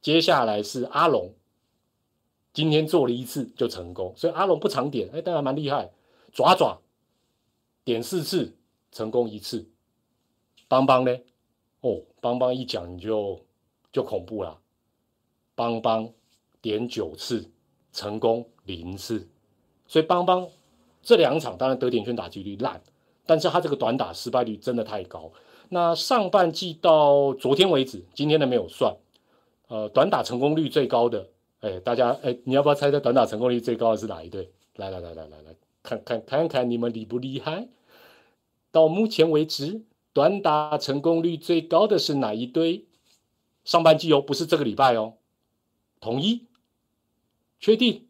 [0.00, 1.34] 接下来是阿龙。
[2.52, 5.90] 今天做了一次就成功，所以阿龙不常点，哎，当然蛮厉害。
[6.32, 6.80] 爪爪
[7.84, 8.54] 点四次
[8.90, 9.66] 成功一次，
[10.68, 11.16] 邦邦呢？
[11.80, 13.40] 哦，邦邦一讲你就
[13.90, 14.58] 就恐怖了。
[15.54, 16.12] 邦邦
[16.60, 17.50] 点九次
[17.92, 19.28] 成功零次，
[19.86, 20.48] 所以邦邦
[21.02, 22.82] 这两场当然得点圈打击率烂，
[23.26, 25.30] 但是他这个短打失败率真的太高。
[25.68, 28.94] 那上半季到昨天为止，今天的没有算，
[29.68, 31.28] 呃，短打成功率最高的。
[31.60, 34.50] 哎，大家哎，你要不要猜猜短打成功率最高的是哪一队？
[34.76, 37.68] 来来来来来来，看看看看你们厉不厉害？
[38.70, 39.82] 到目前为止，
[40.12, 42.86] 短打成功率最高的是哪一队？
[43.64, 45.14] 上半季哦，不是这个礼拜哦。
[46.00, 46.46] 统一，
[47.60, 48.06] 确定？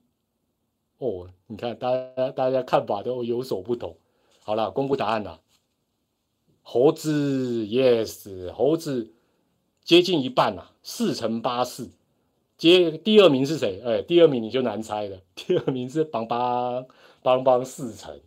[0.98, 3.96] 哦，你看，大家大家看法都有所不同。
[4.44, 5.40] 好了，公布答案了。
[6.62, 9.12] 猴子，yes，猴子
[9.84, 11.90] 接近一半了，四乘八四。
[12.56, 13.80] 接第二名是谁？
[13.84, 15.18] 哎，第二名你就难猜了。
[15.34, 16.86] 第二名是邦邦
[17.22, 18.20] 邦邦四成，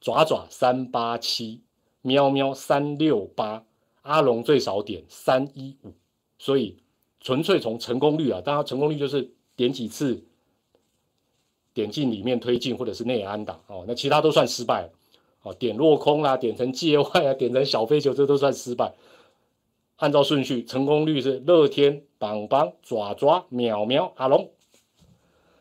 [0.00, 1.62] 爪爪三八七，
[2.02, 3.64] 喵喵三六八，
[4.02, 5.92] 阿龙最少点三一五。
[6.38, 6.82] 所以
[7.20, 10.24] 纯粹从成功率啊，当然成功率就是点几次，
[11.72, 14.90] 点进里面推进或者是内安打哦，那其他都算失败了
[15.44, 18.94] 哦，点落空啦，点成界外啊，点成小飞球，这都算失败。
[19.96, 24.50] 按照顺序，成功率是乐天、邦邦、爪爪、喵喵、阿龙。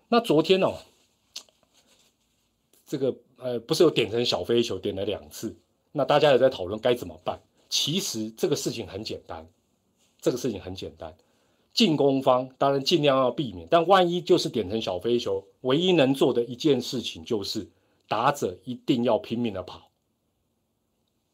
[0.07, 0.73] 那昨天哦，
[2.87, 5.55] 这个呃，不是有点成小飞球，点了两次。
[5.91, 7.39] 那大家也在讨论该怎么办。
[7.69, 9.45] 其实这个事情很简单，
[10.21, 11.13] 这个事情很简单。
[11.73, 17.67] 进攻方当然尽量要避免，但万一就是点成小飞球，唯一能做的一件事情就是
[18.13, 19.89] 打者一定要拼命的跑，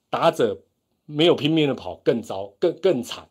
[0.09, 0.61] 打者。
[1.05, 3.27] 没有拼命的跑更糟，更更惨。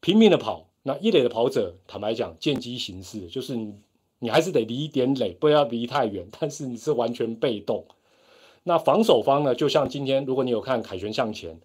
[0.00, 3.74] 拼命的跑，那一垒的跑者，坦白讲，见机行事，就是你，
[4.20, 6.26] 你还是得离一点垒，不要离太远。
[6.40, 7.84] 但是你是完全被动。
[8.62, 9.54] 那防守方呢？
[9.54, 11.60] 就像今天，如果你有看凯旋向前，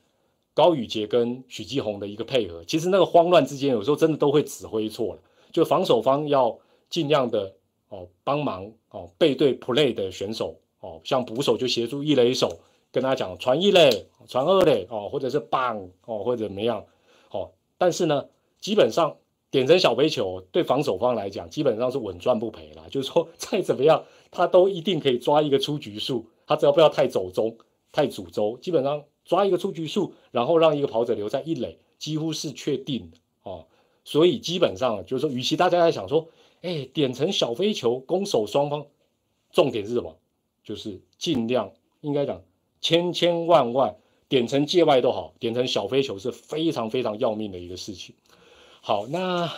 [0.54, 5.22] 高宇杰跟许继宏的一个配合，其实那个慌乱之间，有时候真的都会指挥错了。
[5.54, 6.60] 就防守方要
[6.90, 7.54] 尽量的
[7.88, 12.60] 哦帮忙哦背对 play 的选手哦，像捕手就协助一垒手。
[12.92, 16.84] 跟他讲传一垒，传二垒，哦，或者是棒哦，或者怎么样，
[17.30, 18.26] 哦，但是呢，
[18.60, 19.16] 基本上
[19.52, 22.86] 点成小飞球对防守方来讲，基本上是稳赚不赔啦。
[22.90, 26.26] 就是说， 再怎么样，他都一定可以抓一个出局数。
[26.48, 27.56] 他只要不要太走中、
[27.92, 33.68] 太主轴，基本上抓一个出局数，然后让一个跑者留在一垒，几乎是确定的哦。
[34.04, 36.28] 所以基本上就是说，与其大家在想说，
[36.64, 38.88] 哎，点成小飞球，攻守双方，
[39.52, 40.18] 重点是什么？
[40.70, 42.44] 就是尽量应该讲，
[42.80, 43.96] 千千万万
[44.28, 48.14] 点成界外都好，点成小飞球是非常非常要命的一个事情。
[48.80, 49.52] 好，那，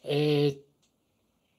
[0.00, 0.56] 呃，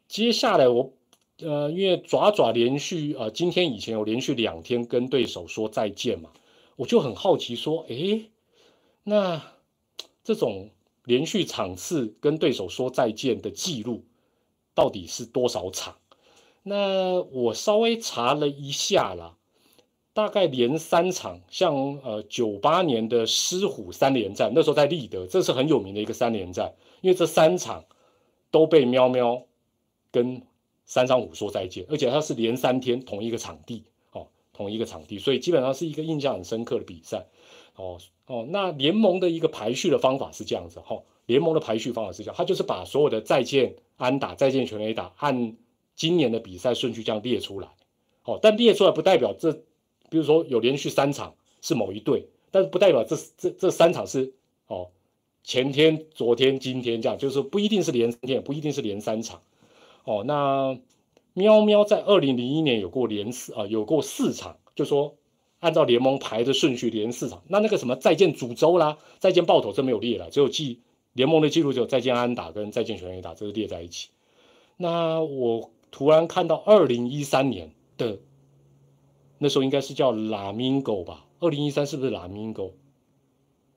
[0.08, 0.92] 接下来我，
[1.38, 6.32] 呃，因为爪爪连续呃，今天以前有连续两天跟对手说再见嘛，
[6.76, 8.22] 我就很好奇说，哎，
[9.04, 9.54] 那
[10.24, 10.72] 这种
[11.04, 14.04] 连续场次跟对手说再见的记录
[14.74, 15.96] 到底是多少场？
[16.70, 19.36] 那我稍微查了一下啦。
[20.12, 27.86] 大概连三场，像呃九八年的狮虎三连战，那时候在立德，这是很有名的一个三连战，因为这三场
[28.52, 29.42] 都被喵喵
[30.12, 30.42] 跟
[30.86, 37.26] 三商虎说再见，而且它是连三天同一个场地，哦，同一个场地，所以基本上是一个印象很深刻的比赛，
[37.76, 45.56] 哦哦，那联盟的一个排序的方法是这样子，哈，联盟的排序方法是这样，他就是把所有的再见安打、再见全垒打按
[46.00, 47.68] 今年的比赛顺序这样列出来，
[48.24, 49.52] 哦，但列出来不代表这。
[50.10, 54.34] 比如说有连续三场是某一队，但是不代表这这这三场是
[54.66, 54.90] 哦
[55.44, 59.42] 前天、昨天、今天这样，就是不一定是连三天，不一定是连三场
[60.06, 60.24] 哦。
[60.26, 60.80] 那
[61.34, 65.16] 喵喵在二零零一年有过连四啊，有过四场，就说
[65.60, 67.44] 按照联盟排的顺序连四场。
[67.50, 70.80] 那那个什么再见主州啦，再见爆头这没有列了，只有记
[71.14, 74.10] 联盟的记录只有再见安打跟再见全垒打这是列在一起。
[74.78, 78.20] 那我突然看到二零一三年的。
[79.42, 81.26] 那时候应该是叫拉明狗吧？
[81.40, 82.74] 二零一三是不是拉明狗？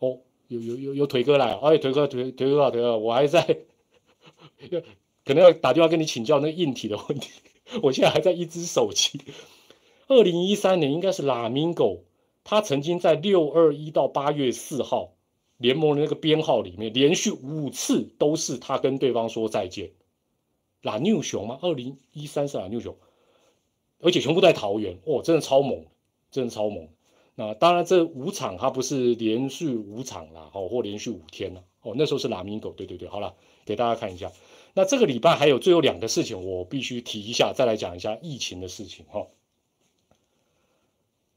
[0.01, 3.41] 哦，有有有有腿哥来，哎，腿哥腿腿哥腿哥，我还在，
[5.25, 7.31] 可能要打电话跟你请教那个硬体的问题。
[7.81, 9.21] 我现在还在一只手机。
[10.09, 12.03] 二零一三年应该是拉明狗，
[12.43, 15.13] 他曾经在六二一到八月四号
[15.59, 19.93] 联盟的那个编号里面，连续五次都是他跟对方说再见。
[20.83, 21.59] 蓝牛熊吗？
[21.63, 22.95] 二零一三是蓝牛熊。
[24.01, 25.87] 而且全部在桃园，哦，真的超猛，
[26.33, 26.89] 真的超猛。
[27.37, 34.33] 那当然，这五场它不是连续五场啦，哦，或连续五天了，哦，那时候是拉米狗，对对对，好了，给大家看一下。
[34.75, 39.29] 那这个礼拜还有最后两个事情，我必须提一下，再来讲一下疫情的事情哈。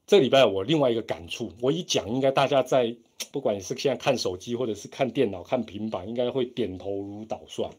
[0.08, 2.95] 这礼拜我另外一个感触，我一讲，应该大家在
[3.31, 7.71] 不管是现在看手机或者是看电脑、看平板，应该会点头如捣蒜。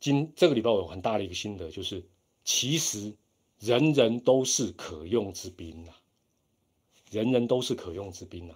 [0.00, 2.04] 今这个礼拜我有很大的一个心得，就是。
[2.48, 3.12] 其实，
[3.58, 5.90] 人人都是可用之兵呐，
[7.10, 8.54] 人人都是可用之兵呐。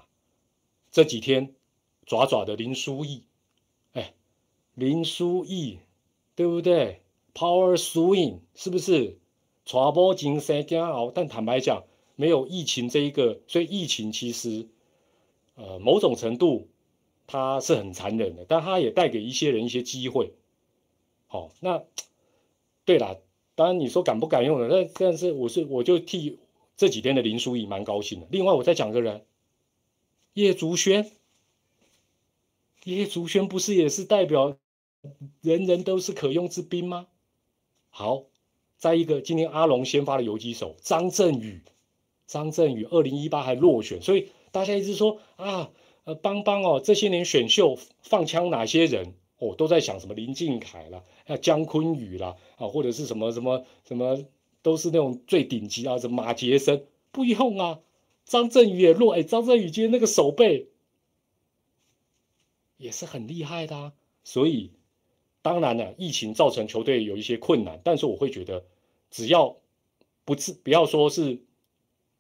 [0.92, 1.57] 这几天，
[2.07, 3.24] 爪爪的林书义，
[3.94, 4.14] 哎，
[4.74, 5.81] 林书义，
[6.37, 7.03] 对不对
[7.35, 9.18] ？Power Swing 是不是？
[9.64, 11.83] 传播精神煎熬，但坦白讲，
[12.14, 14.68] 没有疫情这一个，所以疫情其实，
[15.57, 16.68] 呃，某种程度
[17.26, 20.33] 它是很残忍的，但它也带给一些人一些机会。
[21.33, 21.85] 好，那
[22.85, 23.23] 对了。
[23.55, 26.40] 当然，你说敢不敢用的，那但是我是我就替
[26.77, 28.27] 这几天的林书义蛮高兴的。
[28.31, 29.25] 另外，我再讲个人，
[30.33, 31.09] 叶竹轩，
[32.83, 34.57] 叶竹轩不是也是代表
[35.40, 37.07] 人人都是可用之兵吗？
[37.90, 38.25] 好，
[38.77, 41.62] 再一个，今天阿龙先发的游击手张振宇，
[42.27, 45.71] 张振宇二零一八还落选，所以大家一直说啊，
[46.03, 49.14] 呃，邦邦哦，这些年选秀放枪哪些人？
[49.40, 54.22] 哦，都在想什么林敬凯啦，啊姜昆宇啦，啊或者是什么什么什么，
[54.61, 57.81] 都是那种最顶级啊，什么马杰森不用啊，
[58.26, 60.68] 张振宇也弱，哎，张振宇今天那个手背
[62.76, 63.92] 也是很厉害的啊，
[64.24, 64.72] 所以
[65.40, 68.66] 当然了，疫情造成球队有一些困难，但是我会觉得，
[69.11, 69.57] 只要
[70.26, 71.37] 不是不要说是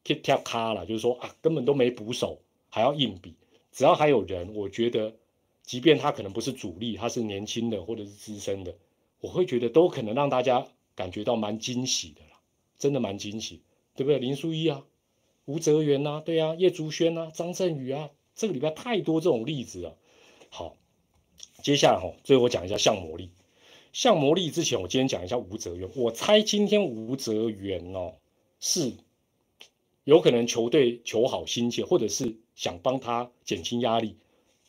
[0.04, 3.34] keep t a p 卡了，就是说啊根本都没补手，还要硬比，
[3.72, 5.14] 只要还有人，我觉得。
[5.70, 8.74] 即便他可能不是主力，他是年轻的或者是资深的，
[9.20, 10.66] 我会觉得都可能让大家
[10.96, 12.40] 感觉到蛮惊喜的啦，
[12.76, 13.62] 真的蛮惊喜，
[13.94, 14.18] 对不对？
[14.18, 14.84] 林书一啊，
[15.44, 19.96] 吴泽源呐，对啊，叶竹轩呐，张振宇啊，这个礼拜太多这种例子了。
[20.48, 20.74] 好，
[21.62, 23.30] 接下来哈，最后我讲一下向魔力。
[23.92, 25.88] 向魔力之前，我今天讲一下吴泽源。
[25.94, 28.14] 我猜今天吴泽源哦，
[28.58, 28.92] 是
[30.02, 34.16] 有可能球队求好心切，或者是想帮他减轻压力。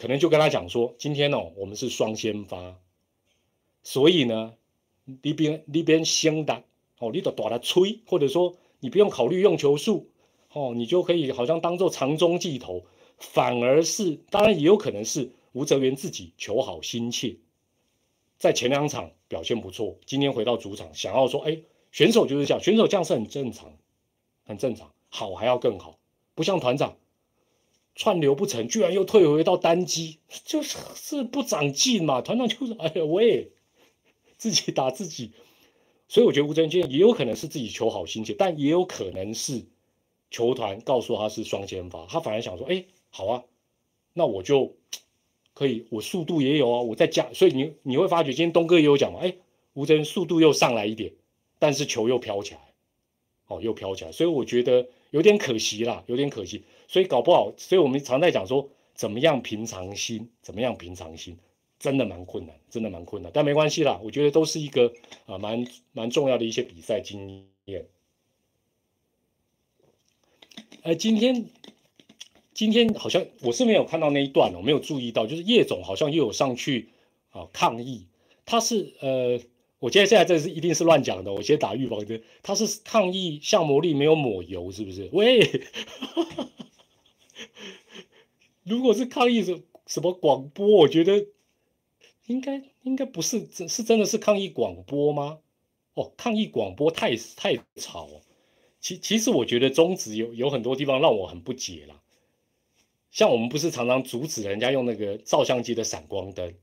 [0.01, 2.75] 可能就跟他讲说，今天哦，我们是双先发，
[3.83, 4.55] 所以呢，
[5.05, 6.63] 你边你边先打
[6.97, 10.09] 哦，你都打他吹，或者说你不用考虑用球数
[10.53, 12.83] 哦，你就可以好像当做长中继投，
[13.19, 17.37] 反而是当然也有可能是吴哲源自己求好心切，
[18.39, 23.71] 在前两场表现不错，今天回到主场，想要说，哎，选手就是这样，选手这样是很正常，
[24.45, 25.99] 很正常，好还要更好，
[26.33, 26.97] 不像团长
[27.95, 32.21] 串流不成，居然又退回到单机，就是是不长进嘛。
[32.21, 33.51] 团长就是，哎呀喂，
[34.37, 35.31] 自己打自己，
[36.07, 39.65] 所以我觉得吴尊今天也有可能是自己求好心切，但也有可能是
[40.29, 43.43] 球团告诉他是双先发，他反而想说，哎，好啊，
[44.13, 44.75] 那我就。
[45.53, 49.35] 可以，我速度也有啊，我在加，所以你你会发觉今天东哥也有讲嘛，哎，
[49.73, 51.11] 吴哲速度又上来一点，
[51.59, 52.59] 但是球又飘起来，
[53.47, 61.37] 哦，又飘起来，所以我觉得有点可惜啦，有点可惜，所以搞不好，所以我们常在讲说怎么样平常心，怎么样平常心，
[61.79, 64.91] 真的蛮困难，真的蛮困难，但没关系啦，我觉得都是一个
[65.25, 67.85] 啊蛮蛮重要的一些比赛经验，
[70.81, 71.45] 呃，今天。
[72.53, 76.89] 今天好像我是没有看到那一段哦，没有注意到，就是叶总好像又有上去
[77.31, 78.05] 啊抗议。
[78.45, 79.39] 他是呃，
[79.79, 82.21] 我觉得现在这是一定是乱讲的，我先打预防针。
[82.43, 85.09] 他是抗议像魔力没有抹油，是不是？
[85.11, 85.39] 喂，
[88.63, 91.27] 如果是抗议什什么广播，我觉得
[92.27, 95.39] 应该应该不是，是真的是抗议广播吗？
[95.93, 98.07] 哦，抗议广播太太吵。
[98.79, 102.01] 其其实我觉得中止有有很多地方让我很不解啦。
[103.11, 106.55] 像我们不是常常阻止人家用那个照相机的闪光灯，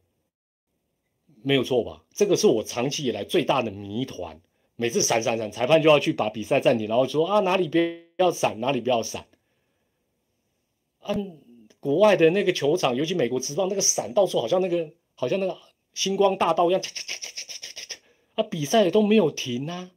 [1.43, 2.05] 没有错吧？
[2.15, 4.41] 这个是我长期以来最大的谜团。
[4.77, 7.79] 每次闪闪闪，裁判就要去把比赛暂停，然后说啊哪里不
[8.17, 9.27] 要闪，哪里不要闪。
[11.09, 11.39] 嗯，
[11.81, 15.57] 国外的那个球场，尤其美国职棒那个闪，到处好像那个好像那个
[15.95, 16.83] 星光大道一样，
[18.35, 19.91] 啊，比赛都没有停啊，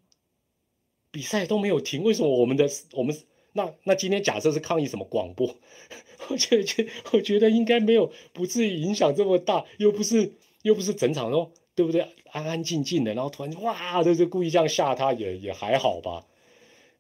[1.12, 3.16] 比赛都没有停，为什么我们的我们？
[3.54, 5.54] 那那今天假设是抗议什么广播，
[6.30, 10.32] 我觉得我觉得应该没有，不至于影响这么大，又不是
[10.62, 12.08] 又不是整场哦，对不对？
[12.32, 16.26] 安安静静的，然后突然哇，就是故意这样吓他，也也还好吧。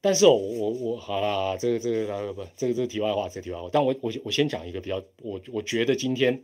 [0.02, 3.70] 但是哦，我我好啦，这个这个不，这个这个题外话，这题外话。
[3.72, 6.43] 但我我我先讲一个比较，我我觉得今天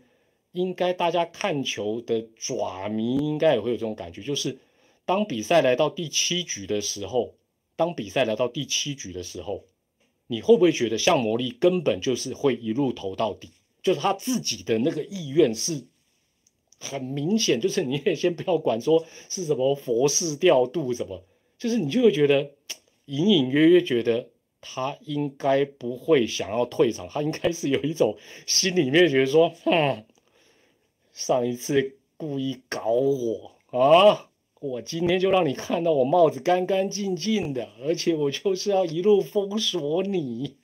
[0.52, 4.58] 应该大家看球的爪迷应该也会有这种感觉，就是
[5.04, 7.34] 当比赛来到第七局的时候，
[7.76, 9.66] 当比赛来到第七局的时候。
[10.30, 13.50] 你会不会觉得像魔力根本就是会一路投到底？
[13.82, 15.86] 就是他自己的那个意愿是
[16.82, 21.24] 很明显，就是你也先不要管说是什么佛事调度什么，
[21.58, 22.52] 就是你就会觉得
[23.08, 24.30] 隐隐约约觉得
[24.62, 30.06] 他应该不会想要退场，他应该是有一种心里面觉得说， 哼，
[31.12, 34.30] 上一次故意搞我啊。
[34.60, 40.58] 我今天就让你看到我帽子干干净净的，而且我就是要一路封锁你。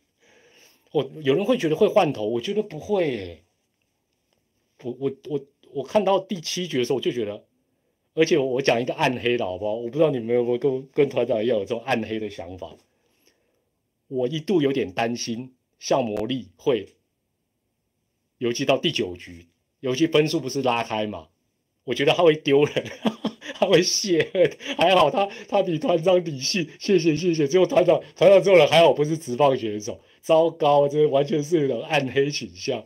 [0.92, 3.44] 我有人会觉得会换头，我觉得不会。
[4.82, 7.46] 我我我我看到第七局的时候，我就觉得，
[8.14, 9.74] 而且我讲一个暗黑的好不好？
[9.74, 12.76] 我不知道你们有没有跟跟团长一样有这种暗黑的想法。
[14.08, 16.88] 我一度有点担心，像魔力会，
[18.38, 19.48] 尤其到第九局，
[19.80, 21.30] 尤其分数不是拉开嘛，
[21.86, 22.74] 我觉得他会丢人。
[23.56, 24.30] 他会泄，
[24.78, 27.48] 还好他他比团长理性，谢谢谢谢。
[27.48, 32.84] 最后团长团长做了还好，不是直棒选手，糟糕，这完全是一种暗黑倾向。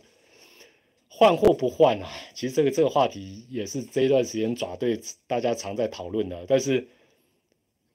[1.17, 2.07] 换或不换啊？
[2.35, 6.45] 其实这个这个话题也是这一段时间爪队大家常在讨论的。
[6.47, 6.87] 但是，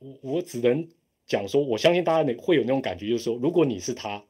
[0.01, 0.89] 我我只能
[1.25, 4.25] 讲说，我相信大家会有那种感觉，就是说，如果你是他，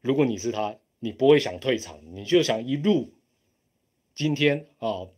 [0.00, 3.12] 如果你是他，你不会想退场，你就想一路
[4.14, 5.08] 今天啊，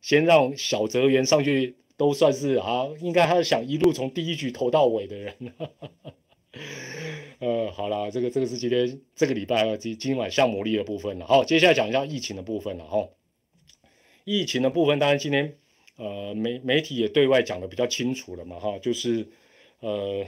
[0.00, 1.76] 先让小泽源上去。
[1.98, 5.34] 都算是啊，应该他是想一路从第一局投到尾的人。
[7.40, 11.26] 呃，好了，这个这个是今天这个礼拜今今晚项目力的部分了。
[11.26, 13.08] 好，接下来讲一下疫情的部分了哈。
[14.24, 15.56] 疫情的部分，当然今天
[15.96, 19.28] 呃媒媒体也对外讲的比较清楚了嘛哈，就是
[19.78, 20.26] 呃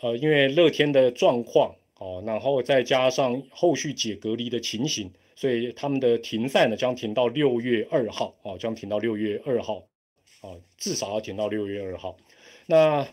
[0.00, 5.12] 呃因为乐天的状况哦，然后再加上后续解隔离的情形。
[5.34, 9.86] 所以他们的停赛呢将停到六月二号啊，将停到六月二号
[10.40, 12.16] 啊，至少要停到六月二号。
[12.66, 13.06] 那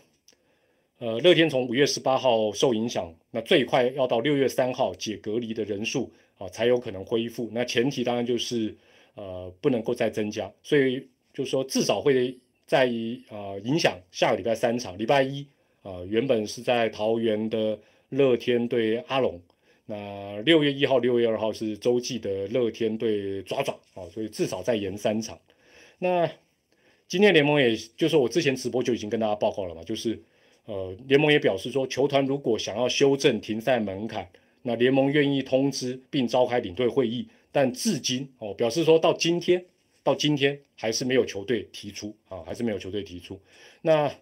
[1.00, 7.48] 呃，乐天从五月十八号受影响，那最快要到六月三号解隔离的人数啊才有可能恢复。
[7.52, 8.76] 那前提当然就是
[9.14, 12.36] 呃不能够再增加，所以就是说至少会
[12.66, 12.84] 在
[13.30, 15.46] 呃影响下个礼拜三场，礼拜一
[15.82, 17.78] 啊原本是在桃园的
[18.10, 19.40] 乐天对阿龙。
[19.86, 25.40] 那六月一号、六月二号是洲际的乐天对爪爪啊，所以至少再延三场。
[25.98, 26.30] 那
[27.08, 30.22] 今天联盟也就是我之前直播就已经跟大家报告了嘛，就是
[30.66, 34.28] 呃联盟也表示说，球团如果想要修正停赛门槛，
[34.62, 39.64] 那联盟愿意通知并召开领队会议，但至今哦，表示说到今天，
[40.02, 43.40] 到今天还是没有球队提出啊，还是没有球队提出。
[43.82, 44.12] 那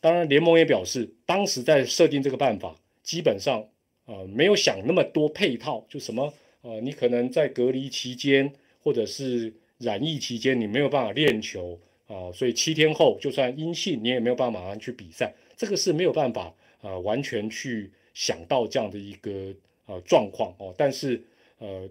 [0.00, 3.66] 当然，联盟也表示，当时在设定这个办法，基本上
[4.04, 6.32] 呃没有想那么多配套，就什么
[6.62, 19.54] 呃，你可能在隔离期间或者是染疫期间，你没有办法练球啊，所以七天后就算阴性，你也没有办法马上去比赛，这个是没有办法呃完全去想到这样的一个
[19.84, 20.74] 呃状况哦。
[20.78, 21.22] 但是
[21.58, 21.90] 呃，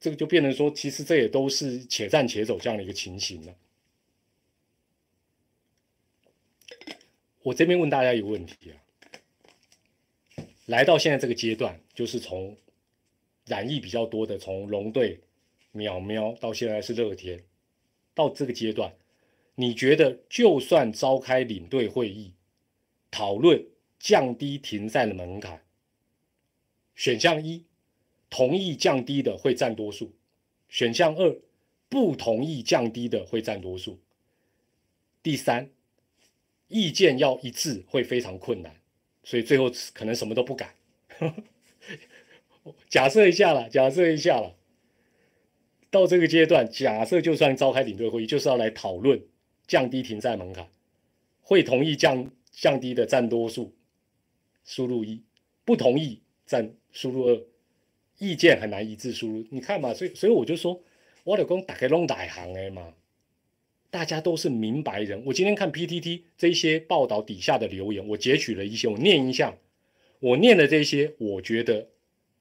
[0.00, 3.54] 这个就变成说，其实这也都是且战且走这样的一个情形了。
[7.42, 8.74] 我这边问大家一个问题啊，
[10.66, 12.56] 来到现在这个阶段，就是从
[13.46, 15.20] 染疫比较多的，从龙队、
[15.74, 17.42] 淼喵到现在是乐天，
[18.14, 18.94] 到这个阶段，
[19.56, 22.32] 你觉得就算召开领队会议，
[23.12, 23.64] 讨论
[24.00, 25.62] 降低停赛的门槛，
[26.96, 27.64] 选项一
[28.28, 30.12] 同意降低的会占多数，
[30.68, 31.40] 选项二
[31.88, 34.00] 不同意降低的会占多数，
[35.22, 35.70] 第三。
[36.68, 38.74] 意见要一致会非常困难，
[39.22, 40.74] 所以最后可能什么都不改。
[42.88, 44.56] 假设一下了，假设一下了，
[45.90, 49.22] 到这个阶段，假设就算召开领队会议，就是要来讨论
[49.66, 50.66] 降低停赛门槛，
[51.42, 53.74] 会同意降降低的占多数，
[54.64, 55.22] 输入一；
[55.64, 57.42] 不同意占输入二，
[58.18, 59.44] 意见很难一致输入。
[59.50, 60.80] 你看嘛，所以所以我就说，
[61.24, 62.94] 我老公打开弄大行的嘛。
[63.90, 65.22] 大家都是明白人。
[65.26, 69.54] 我今天看 PTT 这些报道底下的留言，我截取了一些，我念一下。
[70.18, 71.88] 我念的这些，我觉得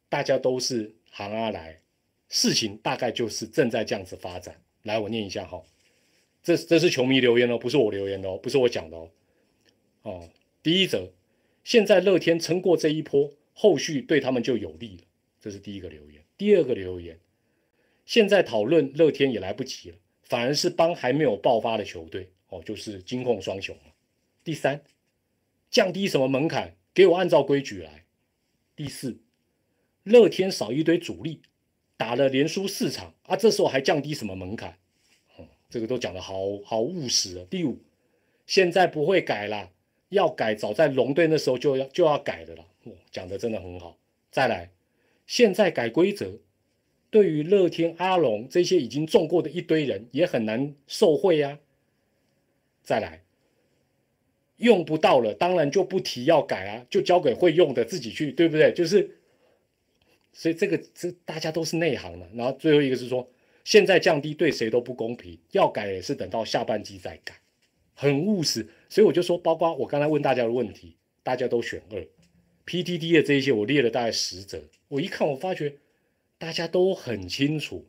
[0.08, 1.82] 大家都是行阿来，
[2.30, 4.56] 事情大概就是正在这样子发展。
[4.84, 5.62] 来，我念一下哈，
[6.42, 9.10] 这这是球迷留言哦，不是我留言的哦，不是我讲的哦。
[10.04, 10.30] 哦，
[10.64, 11.12] 第一则，
[11.64, 15.04] 现在乐天撑过这一波，后续对他们就有利了，
[15.40, 16.24] 这是第一个留言。
[16.38, 17.20] 第二个留言，
[18.06, 19.98] 现在讨论乐天也来不及了。
[20.24, 23.76] 反而是帮还没有爆发的球队哦，就是金控双雄
[24.46, 24.82] 第三，
[25.70, 26.74] 降低什么门槛？
[26.94, 28.06] 给我按照规矩来。
[28.74, 29.18] 第四，
[30.04, 31.42] 乐天少一堆主力，
[31.98, 34.78] 打了连输四场啊，这时候还降低什么门槛？
[35.36, 37.46] 哦，这个都讲的好好务实啊。
[37.50, 37.80] 第五，
[38.48, 39.74] 现在不会改了，
[40.12, 42.64] 要改早在龙队那时候就要就要改的了。
[43.12, 43.98] 讲的真的很好。
[44.32, 44.70] 再来，
[45.28, 46.40] 现在改规则。
[47.10, 51.60] 对于乐天、阿龙这些已经中过的一堆人，也很难受贿呀。
[52.82, 53.22] 再来，
[54.56, 58.72] 用不到了，当然就不提要改啊，就交给会用的自己去，对不对？
[58.72, 59.18] 就是，
[60.32, 62.26] 所以这个这大家都是内行的。
[62.34, 63.30] 然后最后一个是说，
[63.66, 67.36] 现在降低对谁都不公平，要改也是等到下半季再改，
[68.02, 68.68] 很务实。
[68.90, 72.08] 所以我就说，包括我刚才问大家的问题，大家都选二。
[72.66, 75.78] PTD 的这一些我列了大概十则，我一看我发觉。
[76.38, 77.86] 大家都很清楚，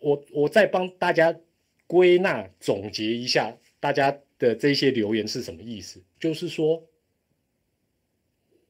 [0.00, 1.34] 我我再帮大家
[1.86, 6.02] 归纳总结一下大家的这些留言是什么意思？
[6.20, 6.86] 就是说，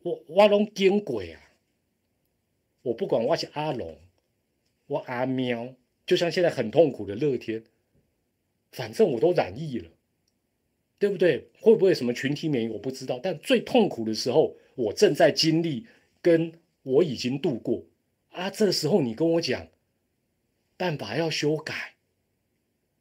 [0.03, 1.41] 我我拢见鬼啊！
[2.83, 3.99] 我不管我是阿龙，
[4.87, 5.75] 我阿喵，
[6.07, 7.65] 就像现在很痛苦的乐天，
[8.71, 9.91] 反正我都染疫了，
[10.99, 11.49] 对不对？
[11.61, 12.69] 会不会什么群体免疫？
[12.69, 13.21] 我不知道。
[13.23, 15.87] 但最痛苦的时候，我正在经历，
[16.21, 17.85] 跟我已经度过。
[18.31, 19.69] 啊，这时候你跟我讲，
[20.77, 21.95] 办法要修改，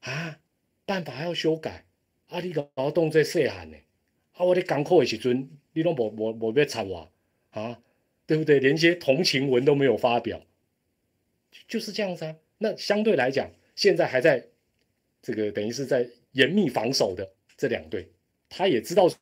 [0.02, 0.40] 啊，
[0.86, 1.86] 办法要修改，
[2.28, 3.78] 啊，你劳动在细汉呢，
[4.34, 7.12] 啊，我在港口的时阵，你拢无无无要插我，
[7.52, 7.80] 啊，
[8.26, 8.60] 对不对？
[8.60, 10.42] 连些同情文都没有发表，
[11.68, 12.36] 就是这样子啊。
[12.58, 14.48] 那相对来讲，现在还在
[15.22, 18.08] 这个等于是在严密防守的这两队，
[18.48, 19.18] 他也知道说，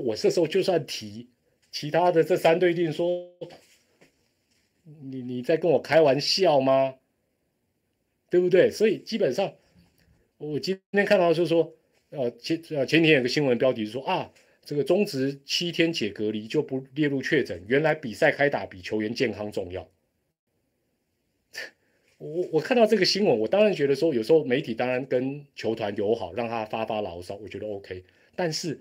[0.00, 1.30] 我这时候就算提
[1.70, 3.32] 其他的这三队，定说。
[5.00, 6.96] 你你在跟我开玩笑吗？
[8.28, 8.68] 对不对？
[8.68, 9.54] 所以基本上，
[10.38, 11.72] 我今天看到就是说，
[12.10, 14.28] 呃前呃前天有个新闻标题说啊，
[14.64, 19.88] 这个中职七天解隔离就不列入确诊，原来比赛开打比球员健康重要。
[22.22, 28.04] 我我看到这个新闻，我当然觉得说，有时候媒体当然跟球团友好，让他发发牢骚，我觉得 OK。
[28.36, 28.80] 但是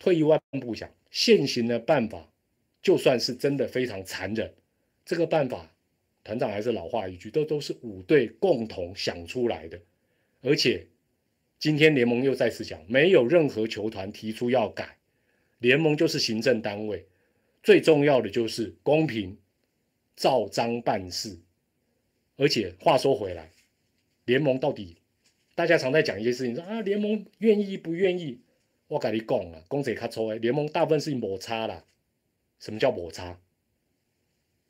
[0.00, 2.28] 退一万步讲，现行的办法
[2.82, 4.52] 就算是真的非常残忍。
[5.04, 5.70] 这个办法，
[6.24, 9.80] 团长还是老话一句，都都是五队共同想出来的。
[10.42, 10.84] 而且
[11.60, 14.98] 今天联盟又再次讲，没有任何球团提出要改，
[15.60, 17.06] 联盟就是行政单位，
[17.62, 19.38] 最重要的就是公平、
[20.16, 21.38] 照章办事。
[22.36, 23.50] 而且话说回来，
[24.24, 24.96] 联盟到底，
[25.54, 28.40] 大家常在讲一些事情，说啊，联盟愿意不愿意？
[28.88, 31.84] 我跟你讲啊，公仔卡错诶，联盟大部分是摩擦啦。
[32.58, 33.38] 什么叫摩擦？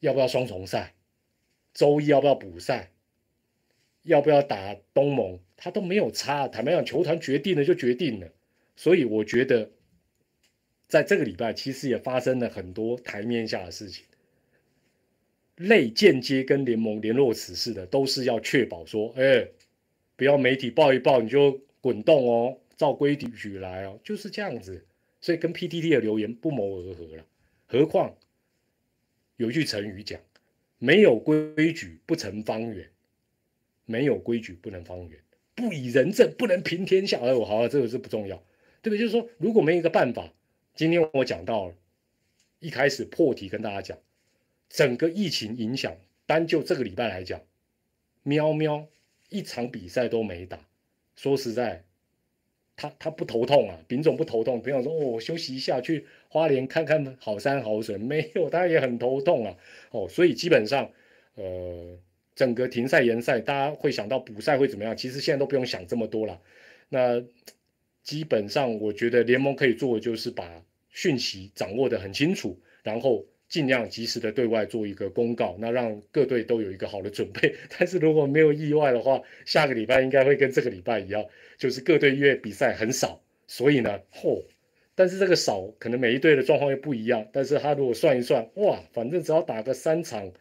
[0.00, 0.94] 要不要双重赛？
[1.72, 2.90] 周一要不要补赛？
[4.02, 6.46] 要不要打东盟，他都没有差。
[6.46, 8.30] 坦白讲，球团决定了就决定了。
[8.76, 9.70] 所以我觉得，
[10.86, 14.04] 在这个礼拜其实也发生了很多台面下的事情。
[15.56, 19.48] 类间接跟联盟联络此事的，都是要确保说，哎，
[20.16, 24.84] 不要媒体报一报你就滚动哦，照规矩来哦，就是这样子。
[25.20, 27.24] 所以跟 PTT 的留言不谋而合了。
[27.66, 28.14] 何况
[29.36, 30.20] 有一句成语讲，
[30.78, 32.90] 没有规矩不成方圆，
[33.86, 35.18] 没有规矩不能方圆，
[35.54, 37.18] 不以人正不能平天下。
[37.20, 38.36] 哎，我好，这个是不重要，
[38.82, 38.98] 对不对？
[38.98, 40.30] 就是说，如果没有一个办法，
[40.74, 41.74] 今天我讲到了，
[42.58, 43.96] 一开始破题跟大家讲。
[44.74, 45.96] 整个疫情影响，
[46.26, 47.40] 单就这个礼拜来讲，
[48.24, 48.88] 喵喵
[49.28, 50.58] 一场比赛都没打。
[51.14, 51.84] 说实在，
[52.74, 54.60] 他他不头痛啊，丙总不头痛。
[54.60, 59.56] 丙总说：“哦，我休息一下，去花莲看看好山好水。”没有，他也很头痛啊。
[59.92, 60.90] 哦，所以基本上，
[61.36, 61.96] 呃，
[62.34, 64.96] 整个停赛延赛，大家会想到补赛会怎么样？
[64.96, 66.42] 其实现在都不用想这么多了。
[66.88, 67.22] 那
[68.02, 73.24] 基本上，我觉得联盟可以做的就是把讯息掌握的很清楚，然后。
[73.54, 77.54] 尽量及时的对外做一个公告，那让各队都有一个好的准备。
[77.78, 81.24] 但是如果没有意外的话，下个礼拜应该会跟这个礼拜一样，
[81.56, 84.42] 就是各队因为比赛很少，所以呢，嚯！
[84.96, 87.24] 但是这个少可能每一队的状况又不一样。
[87.32, 90.32] 但是他如果算一算，哇，反正只要打个三场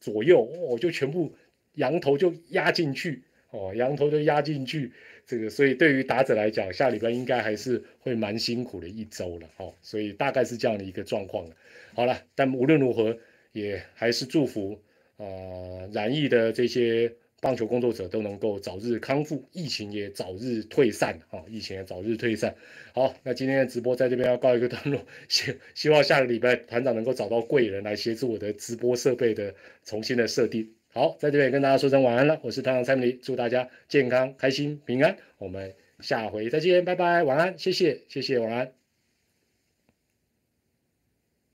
[0.00, 1.34] 左右，哦，就全部
[1.76, 4.92] 羊头就压进去，哦，羊头就压进去。
[5.26, 11.56] 这个所以对于打者来讲，下礼拜应该还是会蛮辛苦的一周了，哦，所以大概是这样的一个状况了。
[11.94, 13.16] 好了，但无论如何，
[13.52, 14.80] 也还是祝福
[15.16, 21.42] 呃染疫的这些棒球工作者都能够早日康复，疫情也早日退散啊！
[21.48, 22.54] 疫情也早日退散。
[22.94, 29.54] 好，那今天的直播在这边要告一个段落，希希望下个礼拜团长能够找到贵人来协助我的直播设备的
[29.84, 30.72] 重新的设定。
[30.94, 38.81] 好，在这边跟大家说声晚安了，我是汤汤蔡明祝大家健康、开心、平安，我们下回再见，拜拜，晚安，谢谢，谢谢，晚安。